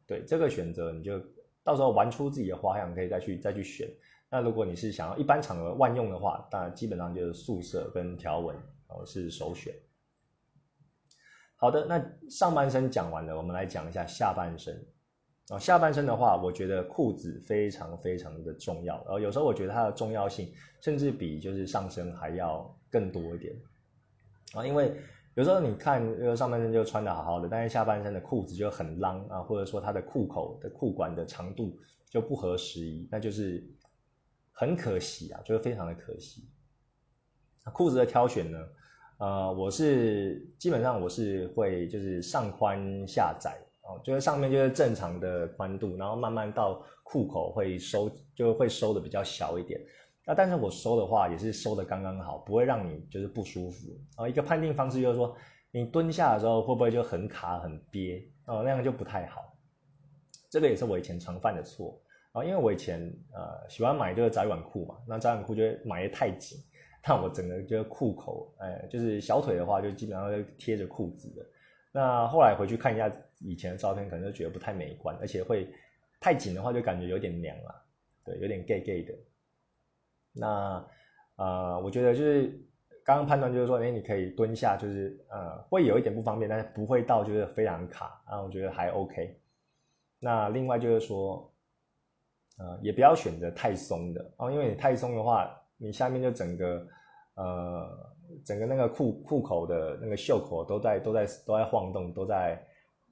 [0.07, 1.21] 对这个选择，你就
[1.63, 3.89] 到时候玩出自己的花样，可以再去再去选。
[4.31, 8.57] 那如果你是想要一般场合万用的话，那基本上就是素色跟条纹，
[8.89, 9.75] 然后是首选。
[11.57, 14.87] 好的，那上半身讲完了，我们来讲一下下半身。
[15.49, 18.95] 啊，下半身的话，我觉得裤子非常非常的重要。
[19.05, 20.51] 然后有时候我觉得它的重要性，
[20.81, 23.55] 甚至比就是上身还要更多一点。
[24.55, 24.97] 啊，因为
[25.35, 31.79] 有时候你看，呃，上半身就穿的好好的，但是下半身的裤子就很浪啊，或者说它的裤口的裤管的长度
[32.11, 33.65] 就不合时宜，那就是
[34.53, 36.49] 很可惜啊，就是非常的可惜。
[37.73, 38.59] 裤子的挑选呢，
[39.19, 43.59] 呃，我是基本上我是会就是上宽下窄。
[43.85, 49.81] 哦，就是上面就是正常的宽度，然后慢慢到裤口会收，就会收的比较小一点。
[50.25, 53.89] 那但是我收的话也是收的刚刚好，不会让你就是不舒服。
[54.17, 55.37] 哦，一个判定方式就是说，
[55.73, 58.23] 你蹲下的时候会不会就很卡很憋？
[58.47, 59.57] 哦，那样就不太好。
[60.49, 62.01] 这个也是我以前常犯的错
[62.33, 63.01] 啊，因为我以前
[63.33, 66.59] 呃喜欢买这个窄管裤嘛，那窄管裤就买的太紧，
[67.07, 71.45] 那我整个就是裤口，哎，就是小腿的话就基本上就贴着裤子的。
[71.91, 75.69] 那后来回去看一下以前的照片，可能就觉得不太美观，而且会
[76.21, 77.83] 太紧的话就感觉有点娘了，
[78.25, 79.13] 对，有点 gay gay 的。
[80.33, 80.85] 那
[81.37, 82.49] 呃，我觉得就是
[83.05, 89.41] 刚刚判断就是说，哎，你可以蹲下，就是呃，会有一点不方便，但是不会到就是非常卡啊，我觉得还 OK。
[90.19, 91.53] 那另外就是说，
[92.59, 96.87] 呃，也不要选择太松的哦，因为你太松的话，你下面就整个
[97.35, 98.13] 呃。
[98.47, 102.59] 整个那个裤裤口的那个袖口都在都在都在晃动，都在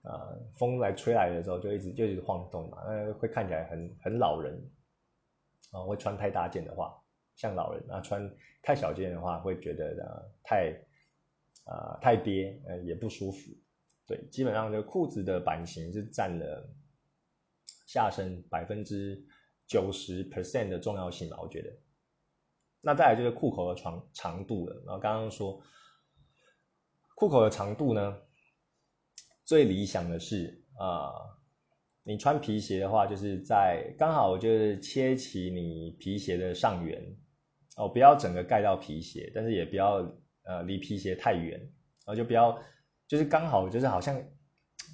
[0.03, 4.55] 呃风来吹来的时候就一直就一直晃动嘛，那会看起来很很老人
[5.73, 5.83] 啊。
[5.83, 6.99] 会穿太大件的话
[7.41, 10.79] 像老人啊，穿太小件的话会觉得呃太
[11.65, 13.51] 啊太憋呃也不舒服。
[14.07, 16.69] 对，基本上就裤子的版型是占了
[17.87, 19.25] 下身百分之
[19.67, 21.73] 九十 percent 的重要性吧，我觉得。
[22.83, 24.83] 那再来就是裤口的长长度了。
[24.85, 25.63] 然后刚刚说，
[27.15, 28.21] 裤口的长度呢，
[29.47, 31.39] 最理想的是啊，
[32.03, 37.17] 你穿皮鞋的话，就是在刚好就是切齐你皮鞋的上缘
[37.77, 40.07] 哦，不要整个盖到皮鞋，但是也不要
[40.45, 42.61] 呃离皮鞋太远，然后就不要
[43.07, 44.21] 就是刚好就是好像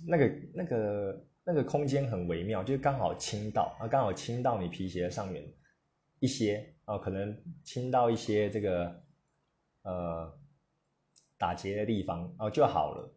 [0.07, 5.45] 那个那个那个空间很微妙，就是刚好倾到啊，刚好倾到你皮鞋上面
[6.21, 6.73] 一些。
[6.89, 9.03] 哦，可能亲到一些这个
[9.83, 10.33] 呃
[11.37, 13.13] 打结的地方哦就好了，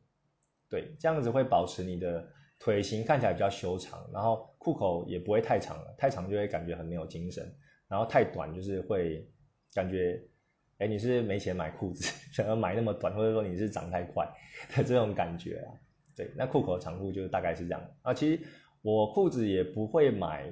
[0.68, 7.56] 对，这样子会保持你的腿型看起来比较修长，然后裤口也不会太长了，太长就会感觉很没有精神，
[7.88, 9.24] 然后太短就是会
[9.74, 10.22] 感觉，
[10.78, 14.28] 哎，你是没钱买裤子，想要买那么短，或者说你是长太快
[14.76, 15.74] 的这种感觉啊，
[16.16, 18.42] 对，那裤口的长度就大概是这样啊，其实
[18.82, 20.52] 我裤子也不会买。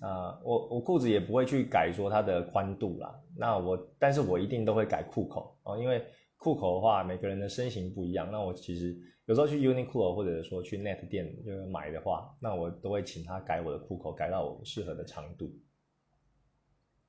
[0.00, 3.20] 啊，我我裤子也不会去改说它的宽度啦。
[3.36, 6.00] 那我，但是我一定都会改裤口哦，因为
[6.36, 8.30] 裤口的话，每个人的身形不一样。
[8.30, 15.50] 那我其实有时候去 Uniqlo 或者说去 Net 店就是买的话，那我都会请他改我的裤口，改到我适合的长度。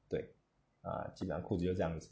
[0.10, 0.30] 对，
[0.82, 2.10] 啊，基本上裤子就这样子。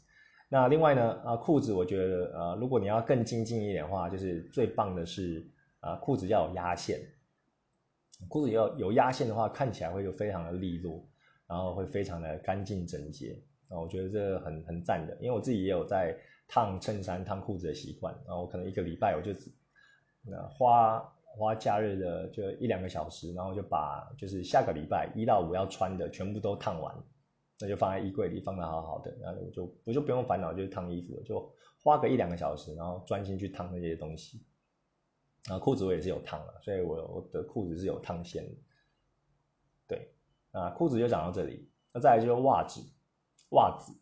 [0.48, 5.46] 那另外呢，啊，裤子我觉得，呃，如果你要更精进一点的话，就是最棒的是，
[5.80, 7.00] 啊，裤子要有压线。
[8.28, 11.06] 裤子要有压线的话，看起来会就非常的利落，
[11.46, 13.38] 然后会非常的干净整洁。
[13.68, 16.16] 啊，我觉得这很很赞的，因为我自己也有在
[16.48, 18.14] 烫衬衫、烫裤子的习惯。
[18.26, 19.38] 然后我可能一个礼拜我就
[20.22, 20.98] 那花
[21.36, 26.94] 花假日的就一两个小时，然后就把就是下个礼拜一到五要穿的全部都烫完，
[27.60, 34.44] 那就放在衣柜里放的好好的，然后我就我就不用烦恼就是烫衣服了，就花个一两个小时，然后专心去烫那些东西。
[35.48, 38.54] 啊，裤子我也是有烫的，所以我我的裤子是有烫线的。
[39.86, 40.12] 对，
[40.50, 42.82] 啊，裤子就讲到这里，那再来就是袜子，
[43.50, 43.94] 袜子。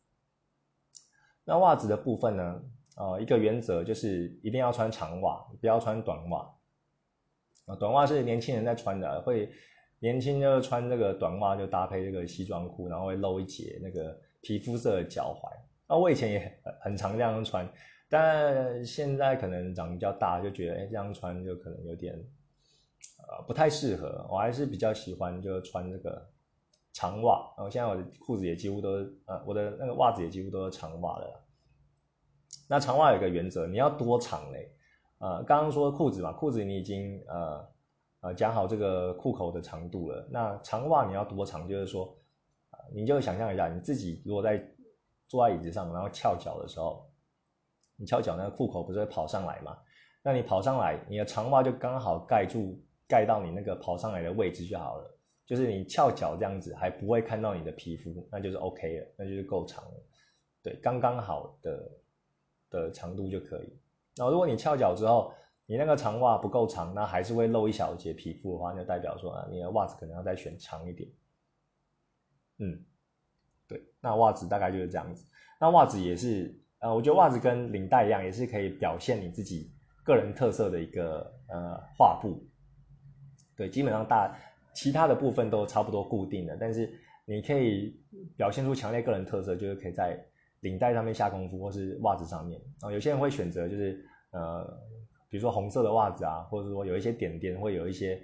[1.45, 2.63] 那袜子的部分呢，
[2.97, 6.53] 呃，一个原则就是一定要穿长袜，不要穿短袜。
[7.67, 9.53] 啊，短袜是年轻人在穿的，会
[10.07, 15.51] 年轻就穿这个短袜，就搭配这个西装裤，然后会露一截那个皮肤色的脚踝。
[15.89, 17.69] 那我以前也很常这样穿。
[18.09, 22.15] 但现在可能长比较大，就觉得哎，这样穿就可能有点，
[23.19, 24.25] 呃，不太适合。
[24.31, 26.25] 我还是比较喜欢就穿这个
[26.93, 27.53] 长袜。
[27.57, 28.91] 然后现在我的裤子也几乎都，
[29.27, 31.43] 呃，我的那个袜子也几乎都是长袜了。
[32.69, 34.71] 那长袜有一个原则，你要多长嘞？
[35.19, 37.69] 呃，刚刚说裤子嘛，裤子你已经呃
[38.21, 40.29] 呃讲好这个裤口的长度了。
[40.31, 41.69] 那长袜你要多长？
[41.69, 42.17] 就是说，
[42.95, 44.63] 你就想象一下，你自己如果在
[45.29, 47.11] 坐在椅子上，然后翘脚的时候。
[47.99, 49.75] 你翘脚，那个裤口不是会跑上来吗？
[50.23, 55.19] 那你跑上来，你的长袜就刚好盖住，盖到你那个跑上来的位置就好了。
[55.47, 59.95] 就是你翘脚这样子，还不会看到你的皮肤，那就是 OK 了，那就是够长了。
[60.63, 61.91] 对，刚刚好的
[62.69, 63.81] 的长度就可以。
[64.15, 65.33] 然后如果你翘脚之后，
[65.69, 71.11] 你那个长袜不够长，那还是会露一小截皮肤的话，就代表说啊，你的袜子可能要再选长一点。
[72.59, 72.85] 嗯，
[73.67, 75.27] 对，那袜子大概就是这样子。
[75.61, 79.69] 那袜子也是，呃，我觉得袜子跟领带一样，也是可以表现你自己
[80.05, 82.41] 个人特色的一个呃画布。
[83.57, 84.39] 对，基本上大
[84.73, 86.89] 其他的部分都差不多固定的，但是
[87.25, 87.93] 你可以
[88.37, 90.17] 表现出强烈个人特色，就是可以在
[90.61, 92.61] 领带上面下功夫，或是袜子上面。
[92.83, 94.86] 啊，有些人会选择就是呃。
[95.29, 98.23] 比如说红色的袜子啊，或者说有一些点点，会有一些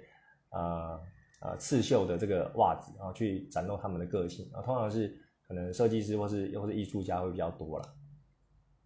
[0.51, 1.01] 呃
[1.41, 4.49] 呃刺绣的这个袜子，然后去展露他们的个性。
[4.53, 5.13] 啊，通常是
[5.45, 7.93] 可能设计师或是又或是艺术家会比较多了。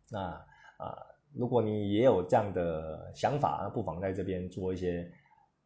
[0.10, 0.20] 那
[0.78, 0.98] 啊，
[1.34, 5.12] 如果你也有这样的想法，那不妨在这边做一些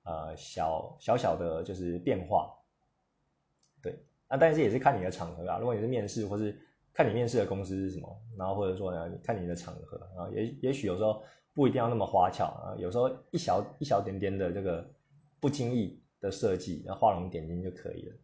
[0.04, 2.54] 呃小小小的就是变化。
[3.82, 3.98] 对，
[4.30, 5.58] 那但是也是看你的场合啊。
[5.58, 6.60] 如果你是面试，或是
[6.94, 11.24] 看你面试的公司是什么，然后或者说呢，看你的场合啊，也也许有时候。
[11.54, 14.90] 不一定要那么花巧啊，有时候一小一小点点的这个
[15.40, 18.16] 不经意的设计，然后画龙点睛就可以了。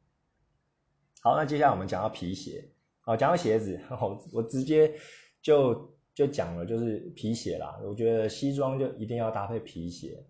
[1.22, 2.70] 好，那接下来我们讲到皮鞋，
[3.02, 4.94] 好，讲到鞋子， 我我直接
[5.42, 7.78] 就就讲了，就是皮鞋啦。
[7.84, 10.26] 我觉得西装就一定要搭配皮鞋。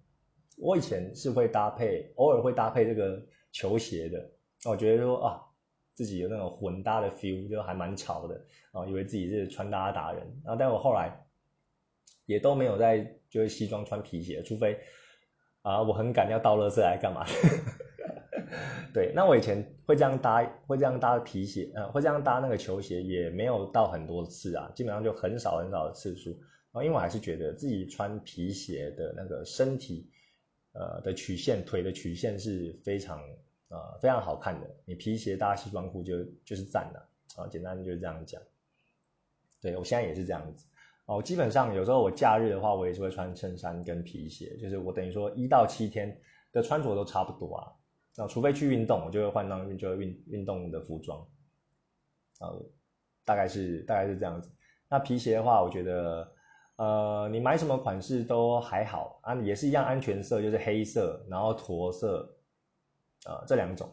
[0.57, 4.31] 我以前是会搭配，偶尔会搭配这个球鞋的。
[4.65, 5.41] 我觉得说啊，
[5.93, 10.41] 自己有那种混搭的 feel，就还蛮潮的啊，以为自己是穿搭达人。
[10.43, 11.26] 然后，但我后来。
[12.27, 14.79] 也都没有在就是西装穿皮鞋，除非
[15.63, 17.25] 啊我很赶要倒垃圾来干嘛？
[18.93, 26.39] 对，那我以前会这样搭，会这样搭皮鞋，呃，会这样搭那个球鞋，也没有到很多次啊，基本上就很少很少的次数。
[26.71, 30.09] 啊，因为我还是觉得自己穿皮鞋的那个身体，
[30.73, 33.19] 呃的曲线，腿的曲线是非常
[33.69, 34.69] 啊非常好看的。
[34.85, 38.41] 你皮鞋搭西装裤就就是赞的啊，简单就是这样讲。
[39.61, 40.65] 对我现在也是这样子。
[41.07, 47.71] 哦，基本上有时候我假日的话，我也是会穿衬衫跟皮鞋，就是我等于说一到七天的穿着都差不多啊。
[48.17, 51.25] 那除非去运动，我就会换上运就会运运动的服装。
[52.41, 52.61] 呃，
[53.23, 54.51] 大概是大概是这样子。
[54.89, 56.29] 那皮鞋的话，我觉得
[56.75, 62.37] 呃，你买什么款式都还好啊，也是一样安全色，就是黑色，然后驼色，
[63.25, 63.89] 呃，这两种。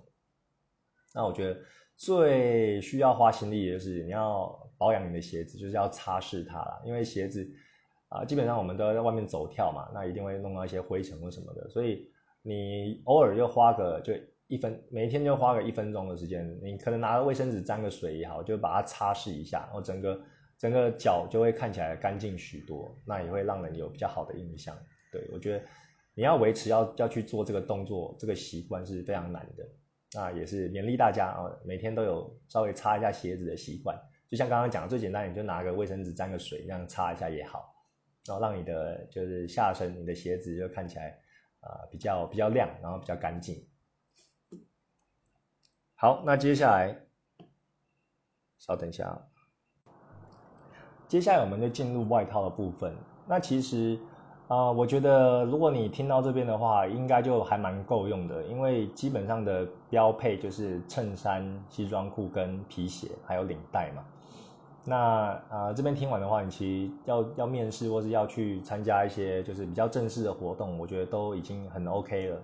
[1.15, 1.61] 那我觉得
[1.97, 4.61] 最需要花心力的就是你要。
[4.77, 7.49] 保养你的鞋子就是要擦拭它啦，因为鞋子
[8.09, 12.07] 啊，基本上我们都要在外面走跳嘛，那一定会弄到一些灰尘或什么的，所以
[12.43, 14.13] 你偶尔就花个就
[14.49, 20.21] 一分，每天就花个一分钟的时间，你可能拿个卫生纸沾个水也好，就把它擦拭一下，然后整个
[20.59, 24.77] 整个脚就会看起来干净许多，那也会让人有比较好的印象。
[25.13, 25.65] 对我觉得
[26.15, 29.65] 你要维持要要去做这个动作，这个习惯是非常难的，
[30.15, 33.99] 那也是勉励大家啊，每天都有稍微擦一下鞋子的习惯。
[34.29, 37.75] 就像刚刚讲的，最简单，你就拿个卫生纸沾个水，这样擦一下也好，
[38.27, 41.19] 然后让你的就是下身，你的鞋子就看起来
[41.61, 43.67] 啊比较比较亮，然后比较干净。
[45.95, 46.97] 好，那接下来
[48.59, 49.29] 稍等一下，
[51.07, 52.97] 接下来我们就进入外套的部分。
[53.27, 53.99] 那其实
[54.55, 64.05] 啊，我觉得如果你听到这边的话，应该就还蛮够用的，因为基本上的标配就是衬衫、西装裤跟皮鞋，还有领带嘛。
[64.85, 64.97] 那
[65.51, 72.39] 啊，这边听完的话，你其实要要面试或是要去参加一些就是比较正式的活动，我觉得都已经很 OK 了。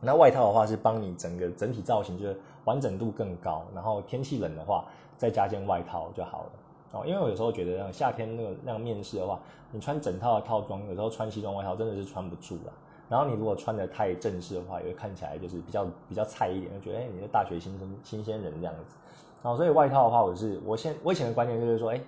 [0.00, 4.84] 那外套的话是帮你整个整体造型就是完整度更高，然后天气冷的话
[5.16, 6.50] 再加件外套就好了。
[6.92, 9.38] 哦，因为我有时候觉得夏天那个那样面试的话，
[9.70, 12.72] 你穿整套的套装，有时候穿西装外套真的是穿不住了。
[13.08, 18.94] 然后你如果穿的太正式的话，也会看起来就是比较比较菜一点，就觉得哎，你是大学新生新鲜人这样子。
[19.42, 22.00] 好，所以外套的话，我是我现我以前的观念就是说，哎，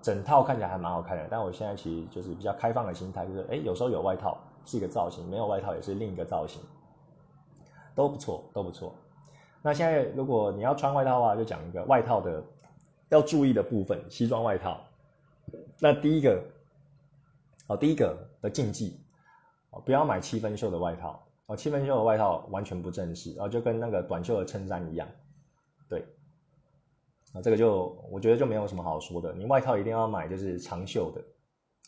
[0.00, 1.26] 整套看起来还蛮好看的。
[1.30, 6.60] 但我现在其实就是比较开放的心态，就是哎，有时候有外套是一个造型，没有外套也是另一个造型，
[7.94, 8.92] 都不错，都不错。
[9.62, 12.42] 那现在如果你要穿外套的话，就讲一个外套的
[13.08, 14.84] 要注意的部分，西装外套。
[15.80, 16.44] 那第一个，
[17.66, 18.98] 哦，第一个的禁忌，
[19.84, 21.24] 不要买七分袖的外套。
[21.46, 25.08] 哦，七分袖的外套完全不正式，哦就跟那个短袖的衬衫一样，
[25.88, 26.04] 对。
[27.32, 29.32] 啊，这个就我觉得就没有什么好说的。
[29.34, 31.24] 你外套一定要买就是长袖的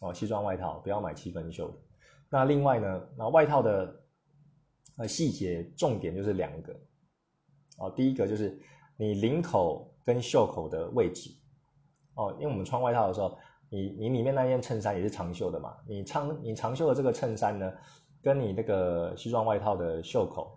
[0.00, 1.74] 哦，西装外套不要买七分袖的。
[2.30, 4.00] 那另外呢，那外套的
[4.96, 6.74] 呃细节重点就是两个
[7.76, 8.58] 哦，第一个就是
[8.96, 11.30] 你领口跟袖口的位置
[12.14, 13.38] 哦，因为我们穿外套的时候，
[13.68, 17.72] 你你里面那件衬衫也是长袖的嘛，你长你长袖的这个衬衫呢，
[18.22, 20.56] 跟你那个西装外套的袖口。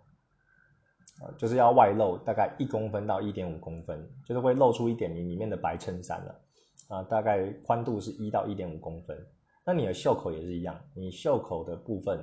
[1.38, 6.42] 就是要外露大概一公分到一点五公分，就是会露出一点你里面的白衬衫了，
[6.90, 9.18] 啊，大概宽度是一到一点五公分。
[9.64, 12.20] 那你的袖口也是一样，你袖口的部分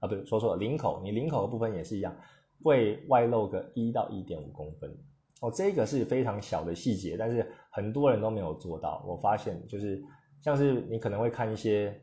[0.00, 2.16] 啊，不是说错了，领口，你领口的部分也是一样，
[2.64, 4.92] 会外露个一到一点五公分。
[5.40, 9.02] 哦，这个是非常小的细节，但是很多人都没有做到。
[9.06, 10.02] 我发现就是
[10.42, 11.98] 像是你可能会看一些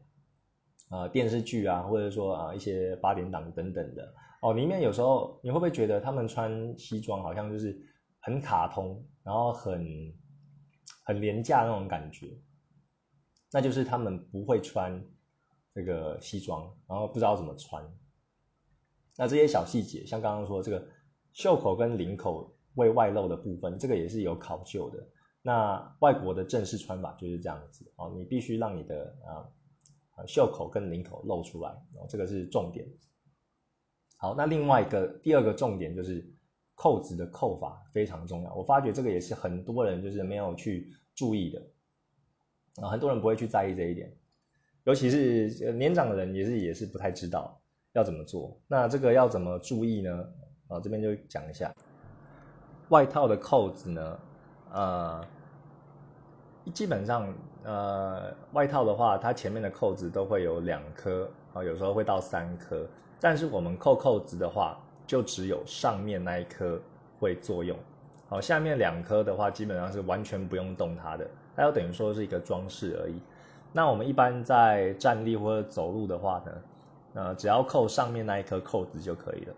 [0.89, 4.11] 呃电视剧啊，或者说啊一些八点档等等的
[4.41, 7.79] 哦，里面有时候你会不会觉得他们穿西装好像就是
[8.19, 9.85] 很卡通，然后很
[11.03, 12.39] 很廉价那种感觉？
[13.51, 14.99] 那就是他们不会穿
[15.75, 17.87] 这个西装，然后不知道怎么穿。
[19.15, 20.87] 那这些小细节，像刚刚说这个
[21.33, 22.56] 袖口跟领口。
[22.77, 25.05] 为外露的部分，这个也是有考究的。
[25.41, 32.87] 那外国的正式穿法就是这样子哦，你必须让你的啊袖口跟领口露出来哦，这个是重点。
[34.17, 36.25] 好，那另外一个第二个重点就是
[36.75, 38.53] 扣子的扣法非常重要。
[38.55, 41.61] 我发觉这个也是很多人就是没有去注意的
[42.81, 44.11] 啊，很多人不会去在意这一点，
[44.83, 47.61] 尤其是年长的人也是也是不太知道
[47.93, 48.59] 要怎么做。
[48.67, 50.33] 那这个要怎么注意呢？
[50.67, 51.73] 啊，这边就讲一下。
[52.89, 54.19] 外套的扣子呢，
[54.71, 55.25] 呃，
[56.73, 57.33] 基本上，
[57.63, 62.85] 呃，外套的话，它前面的扣子都会有两颗，啊，有时候会到三颗。
[63.19, 66.79] 但是我们扣扣子的话，就只有上面那一颗
[67.19, 67.77] 会作用，
[68.29, 73.19] 好，下面两颗的话，基本上是完全不用动它的，它就等于说是一个装饰而已。
[73.73, 76.51] 那我们一般在站立或者走路的话呢，
[77.15, 79.53] 呃，只要扣上面那一颗扣子就可以了，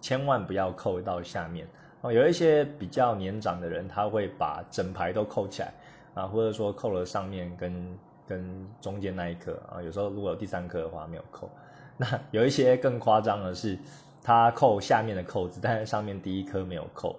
[0.00, 1.68] 千万不要扣到下面。
[2.02, 5.72] 哦，有一些比较年长的人，他会把整排都扣起来
[6.14, 9.82] 啊，或者说扣了上面跟跟中间那一颗啊。
[9.82, 11.50] 有时候如果有第三颗的话没有扣，
[11.96, 13.78] 那有一些更夸张的是，
[14.22, 17.16] 他扣下面的扣子，但是上面第一颗没有扣，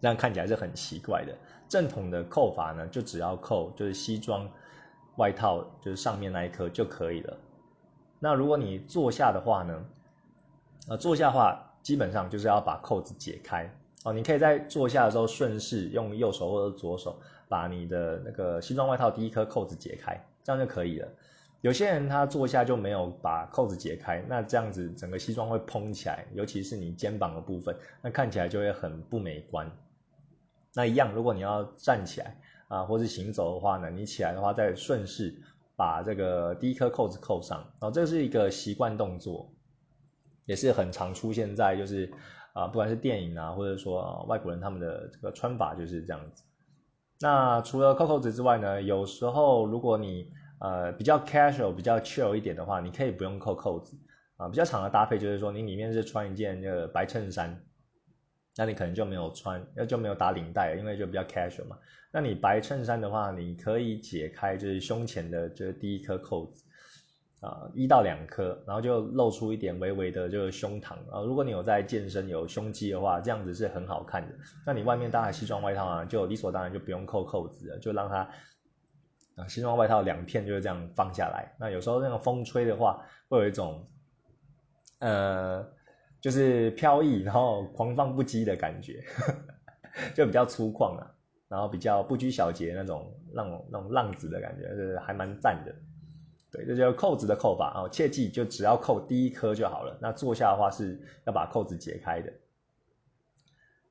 [0.00, 1.32] 这样看起来是很奇怪的。
[1.68, 4.50] 正统的扣法呢，就只要扣就是西装
[5.16, 7.36] 外套就是上面那一颗就可以了。
[8.18, 9.84] 那如果你坐下的话呢，
[10.88, 11.64] 啊，坐下的话。
[11.82, 13.70] 基本上就是要把扣子解开
[14.04, 17.18] 哦，你可以在坐下的时候顺势用右手或者左手
[17.48, 21.08] 把你的那个西装外套第一颗扣子解开，这样就可以了。
[21.60, 29.68] 有些人他坐下就没有把扣子解开，那这样子整个西装会蓬起来，尤其是你肩膀的部分，那看起来就会很不美观。
[30.74, 32.36] 那一样，如果你要站起来
[32.68, 35.34] 啊，或是行走的话呢，你起来的话再顺势
[35.74, 39.50] 把这个第一颗扣子扣上，然后这是一个习惯动作。
[40.48, 42.10] 也是很常出现在就是
[42.54, 46.42] 啊，不管是电影啊，或者说外国人他们的这个穿法就是这样子。
[47.20, 53.94] 那除了扣扣子之外呢，有时候如果你呃比较 casual、比较 chill 一点的话，你可以不用扣扣子
[54.38, 54.48] 啊。
[54.48, 57.62] 比较长的搭配就是说，你里面是穿一件那个白衬衫，
[58.56, 61.76] 那你可能就没有穿，那就没有打领带，因为就比较 casual 嘛。
[62.10, 66.64] 那你白衬衫的话，你可以解开就是胸前的这第一颗扣子。
[67.40, 71.22] 啊，一到两颗，然后就露出一点微微的这个胸膛啊。
[71.24, 74.34] 如果你有在健身有胸肌的话，这样子是很好看的。
[74.66, 78.28] 那你外面搭西装外套啊，就理所当然就不用扣扣子了，就让它
[79.36, 81.54] 啊西装外套两片就是这样放下来。
[81.60, 83.86] 那有时候那个风吹的话，会有一种
[84.98, 85.64] 呃，
[86.20, 89.04] 就是飘逸然后狂放不羁的感觉，
[90.12, 91.08] 就比较粗犷啊，
[91.46, 95.72] 然后比较不拘小节那种那种那种浪子的感觉，是还蛮赞的。
[96.50, 99.98] 对，这叫扣子的扣法啊，切记就只要扣第一颗就好了。
[100.00, 102.32] 那坐下的话是要把扣子解开的。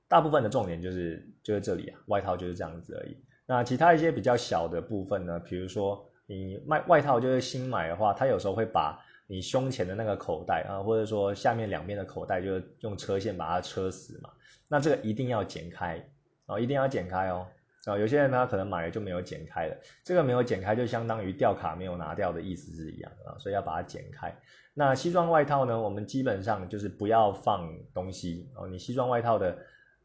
[0.08, 3.18] 大部分的重点就是就是这里啊，外套就是这样子而已。
[3.46, 14.32] 那其他一些比较小的部分呢，比如说你卖外套就是新买的话，它有时候会把你胸前的那个口袋啊，或者说下面两边的口袋，就是用车线把它车死嘛。
[14.68, 16.10] 那这个一定要剪开
[16.48, 17.46] 哦，一定要剪开哦。
[17.88, 24.38] 啊，有些人呢可能买了就没有剪开了，这个没有剪开就相当于吊卡没有拿掉的意思是一样啊，所以要把它剪开。
[24.74, 29.58] 那西装外套呢，我们基本上就是不要放东西哦，你西装外套的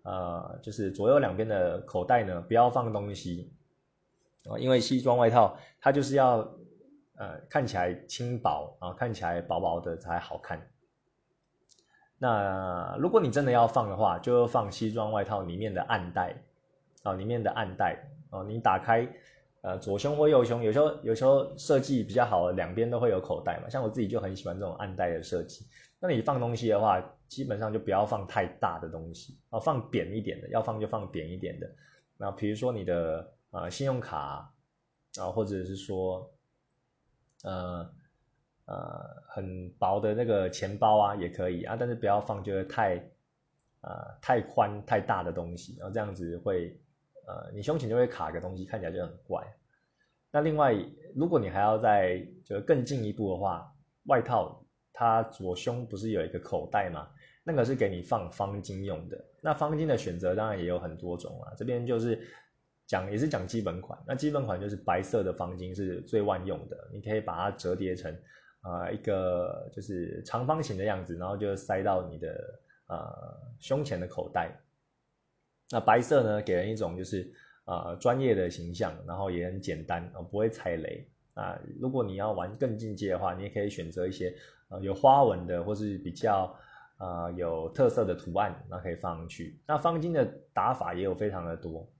[0.04, 3.52] 呃，就是左右两边的口袋呢，不要放东西
[4.44, 6.38] 啊，因为西装外套它就是要
[7.16, 10.68] 呃看起来轻薄啊，看起来薄薄的才好看。
[12.18, 16.44] 那如果你真的要放的话，就放西装外套里面的暗袋。
[17.02, 17.98] 啊，里面的暗袋
[18.30, 19.06] 哦，你打开，
[19.60, 23.68] 呃，左胸或右胸，有时候有时候设计比较好，两边都会有口袋嘛。
[23.68, 25.66] 像我自己就很喜欢这种暗袋的设计。
[26.00, 31.70] 那你放东西的话，基本上就不要放太大的东西啊，放扁一点的，要放就放扁一点的。
[32.16, 34.52] 那比如说你的呃信用卡
[35.18, 36.30] 啊，或者是说
[37.42, 37.90] 呃
[38.66, 42.94] 呃很薄的那个钱包啊，也可以啊，但是不要放就是太
[43.80, 46.78] 呃太宽太大的东西，然后这样子会。
[47.32, 49.42] 呃，你胸前就会卡个东西，看起来就很怪。
[50.30, 50.74] 那另外，
[51.14, 53.74] 如果你还要再就是更进一步的话，
[54.04, 54.62] 外套
[54.92, 57.08] 它左胸不是有一个口袋吗？
[57.42, 59.24] 那个是给你放方巾用的。
[59.40, 61.54] 那方巾的选择当然也有很多种啊。
[61.56, 62.20] 这边就是
[62.86, 63.98] 讲也是讲基本款。
[64.06, 68.14] 那基本款就是白色的方巾是最万用的，你可以把它折叠成
[68.60, 73.08] 啊一个就是长方形的样子，然后就塞到你的呃
[73.58, 74.56] 胸前的口袋。
[75.72, 77.32] 那白色呢，给人一种就是
[77.64, 81.58] 呃专业的形象，然后也很简单啊，不会踩雷啊。
[81.80, 84.36] 如果你要玩更进阶的话，你也可以选择一些
[84.68, 86.54] 呃有花纹的，或是比较
[86.98, 89.58] 呃有特色的图案，那可以放上去。
[89.66, 91.90] 那方巾的打法也有非常的多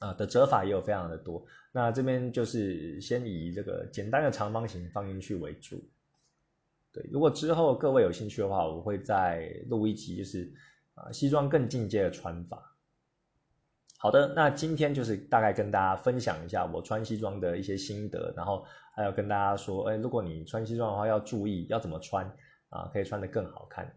[0.00, 1.46] 啊，的折法也有非常的多。
[1.72, 5.82] 那这边就是先以这个简单的长方形放进去为主。
[6.92, 10.52] 对，如果之后各位有兴趣的话，我会再录一集，就是
[10.94, 12.73] 啊西装更进阶的穿法。
[14.04, 18.62] 好的，那今天就是大概跟大家分享一下我穿西装的一些心得，然后
[18.94, 22.30] 还有跟大家说，哎，如果你穿西装的话，要注意要怎么穿
[22.68, 23.90] 啊，可以穿得更好看。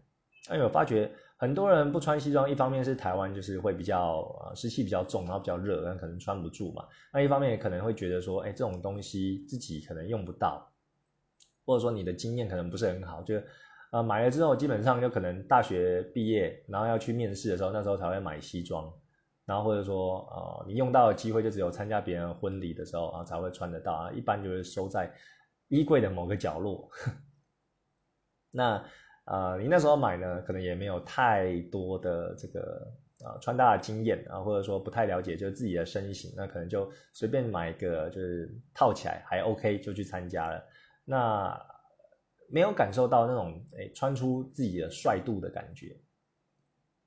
[0.50, 6.86] 因为我发觉很多人不穿西装，一方面是台湾就是会比较呃湿气比较重，然后比较热，可能穿不住嘛。
[7.12, 10.72] 那一方面也可能会觉得说，哎，这种东西自己可能用不到，
[11.66, 13.42] 或者说你的经验可能不是很好，就
[13.92, 18.90] 呃买了之后基本上就可能大学毕业，然后要去面试的时候，那时候才会买西装。
[19.48, 25.10] 然后或者说，呃，你用到的机会就只有参加别人婚礼的时候啊才会穿得到啊，一般就是收在
[25.68, 26.86] 衣柜的某个角落。
[28.52, 28.84] 那
[29.24, 32.86] 呃，你那时候买呢，可能也没有太多的这个
[33.24, 40.62] 啊穿搭的经验啊，或者说不太了解就自己的身形，那可能就随便买一个就是套起来还 OK 就去参加了。
[41.06, 41.58] 那
[42.50, 45.96] 没有感受到那种诶穿出自己的帅度的感觉，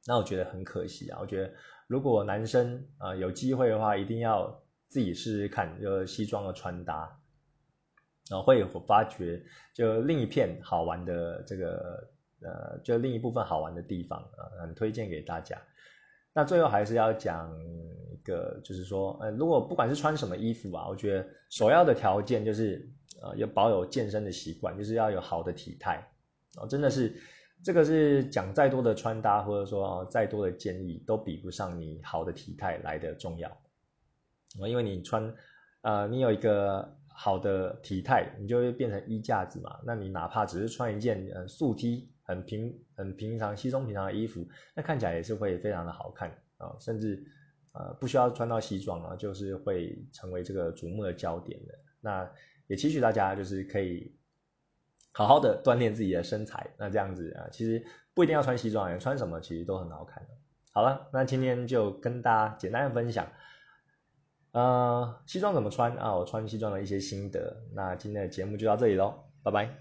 [0.05, 1.51] 那我觉得很可惜啊，我觉得。
[1.87, 7.19] 如果男生啊有机会的话，一定要自己试试看，就西装的穿搭，
[8.29, 9.43] 然后会有发觉
[9.73, 12.07] 就另一片好玩的这个
[12.39, 15.61] 呃，就另一部分好玩的地方啊，很推荐给大家。
[16.31, 17.53] 那最后还是要讲
[18.13, 22.89] 一个，就是说，呃，如果不管是穿什么衣服啊，我觉得首要的条件就是
[23.21, 26.09] 呃，要保有健身的习惯，就是要有好的体态
[26.55, 27.21] 哦，真的是。
[27.63, 33.55] 这个是讲再多的穿搭，或者说再多的建议，都比不上你好的体态来的重要。
[34.67, 35.33] 因为你穿，
[35.81, 39.79] 呃，你有一个好的体态，你就会变成衣架子嘛。
[39.85, 46.75] 那你哪怕只是穿一件呃素 T，很平很平常、稀松平常的衣服，那看起来也是会非常的好看啊。
[46.79, 47.23] 甚至
[47.73, 51.73] 呃不需要穿到西装啊，就是会成为这个瞩目的焦点的。
[51.99, 52.27] 那
[52.65, 54.11] 也期许大家就是可以。
[55.11, 60.29] 好好的锻炼自己的身材，那这样子啊，其实不一定要穿西装，穿什么其实都很好看的。
[60.71, 63.27] 好了，那今天就跟大家简单的分享，
[64.53, 66.15] 呃，西装怎么穿啊？
[66.15, 67.63] 我穿西装的一些心得。
[67.73, 69.80] 那今天的节目就到这里喽，拜拜。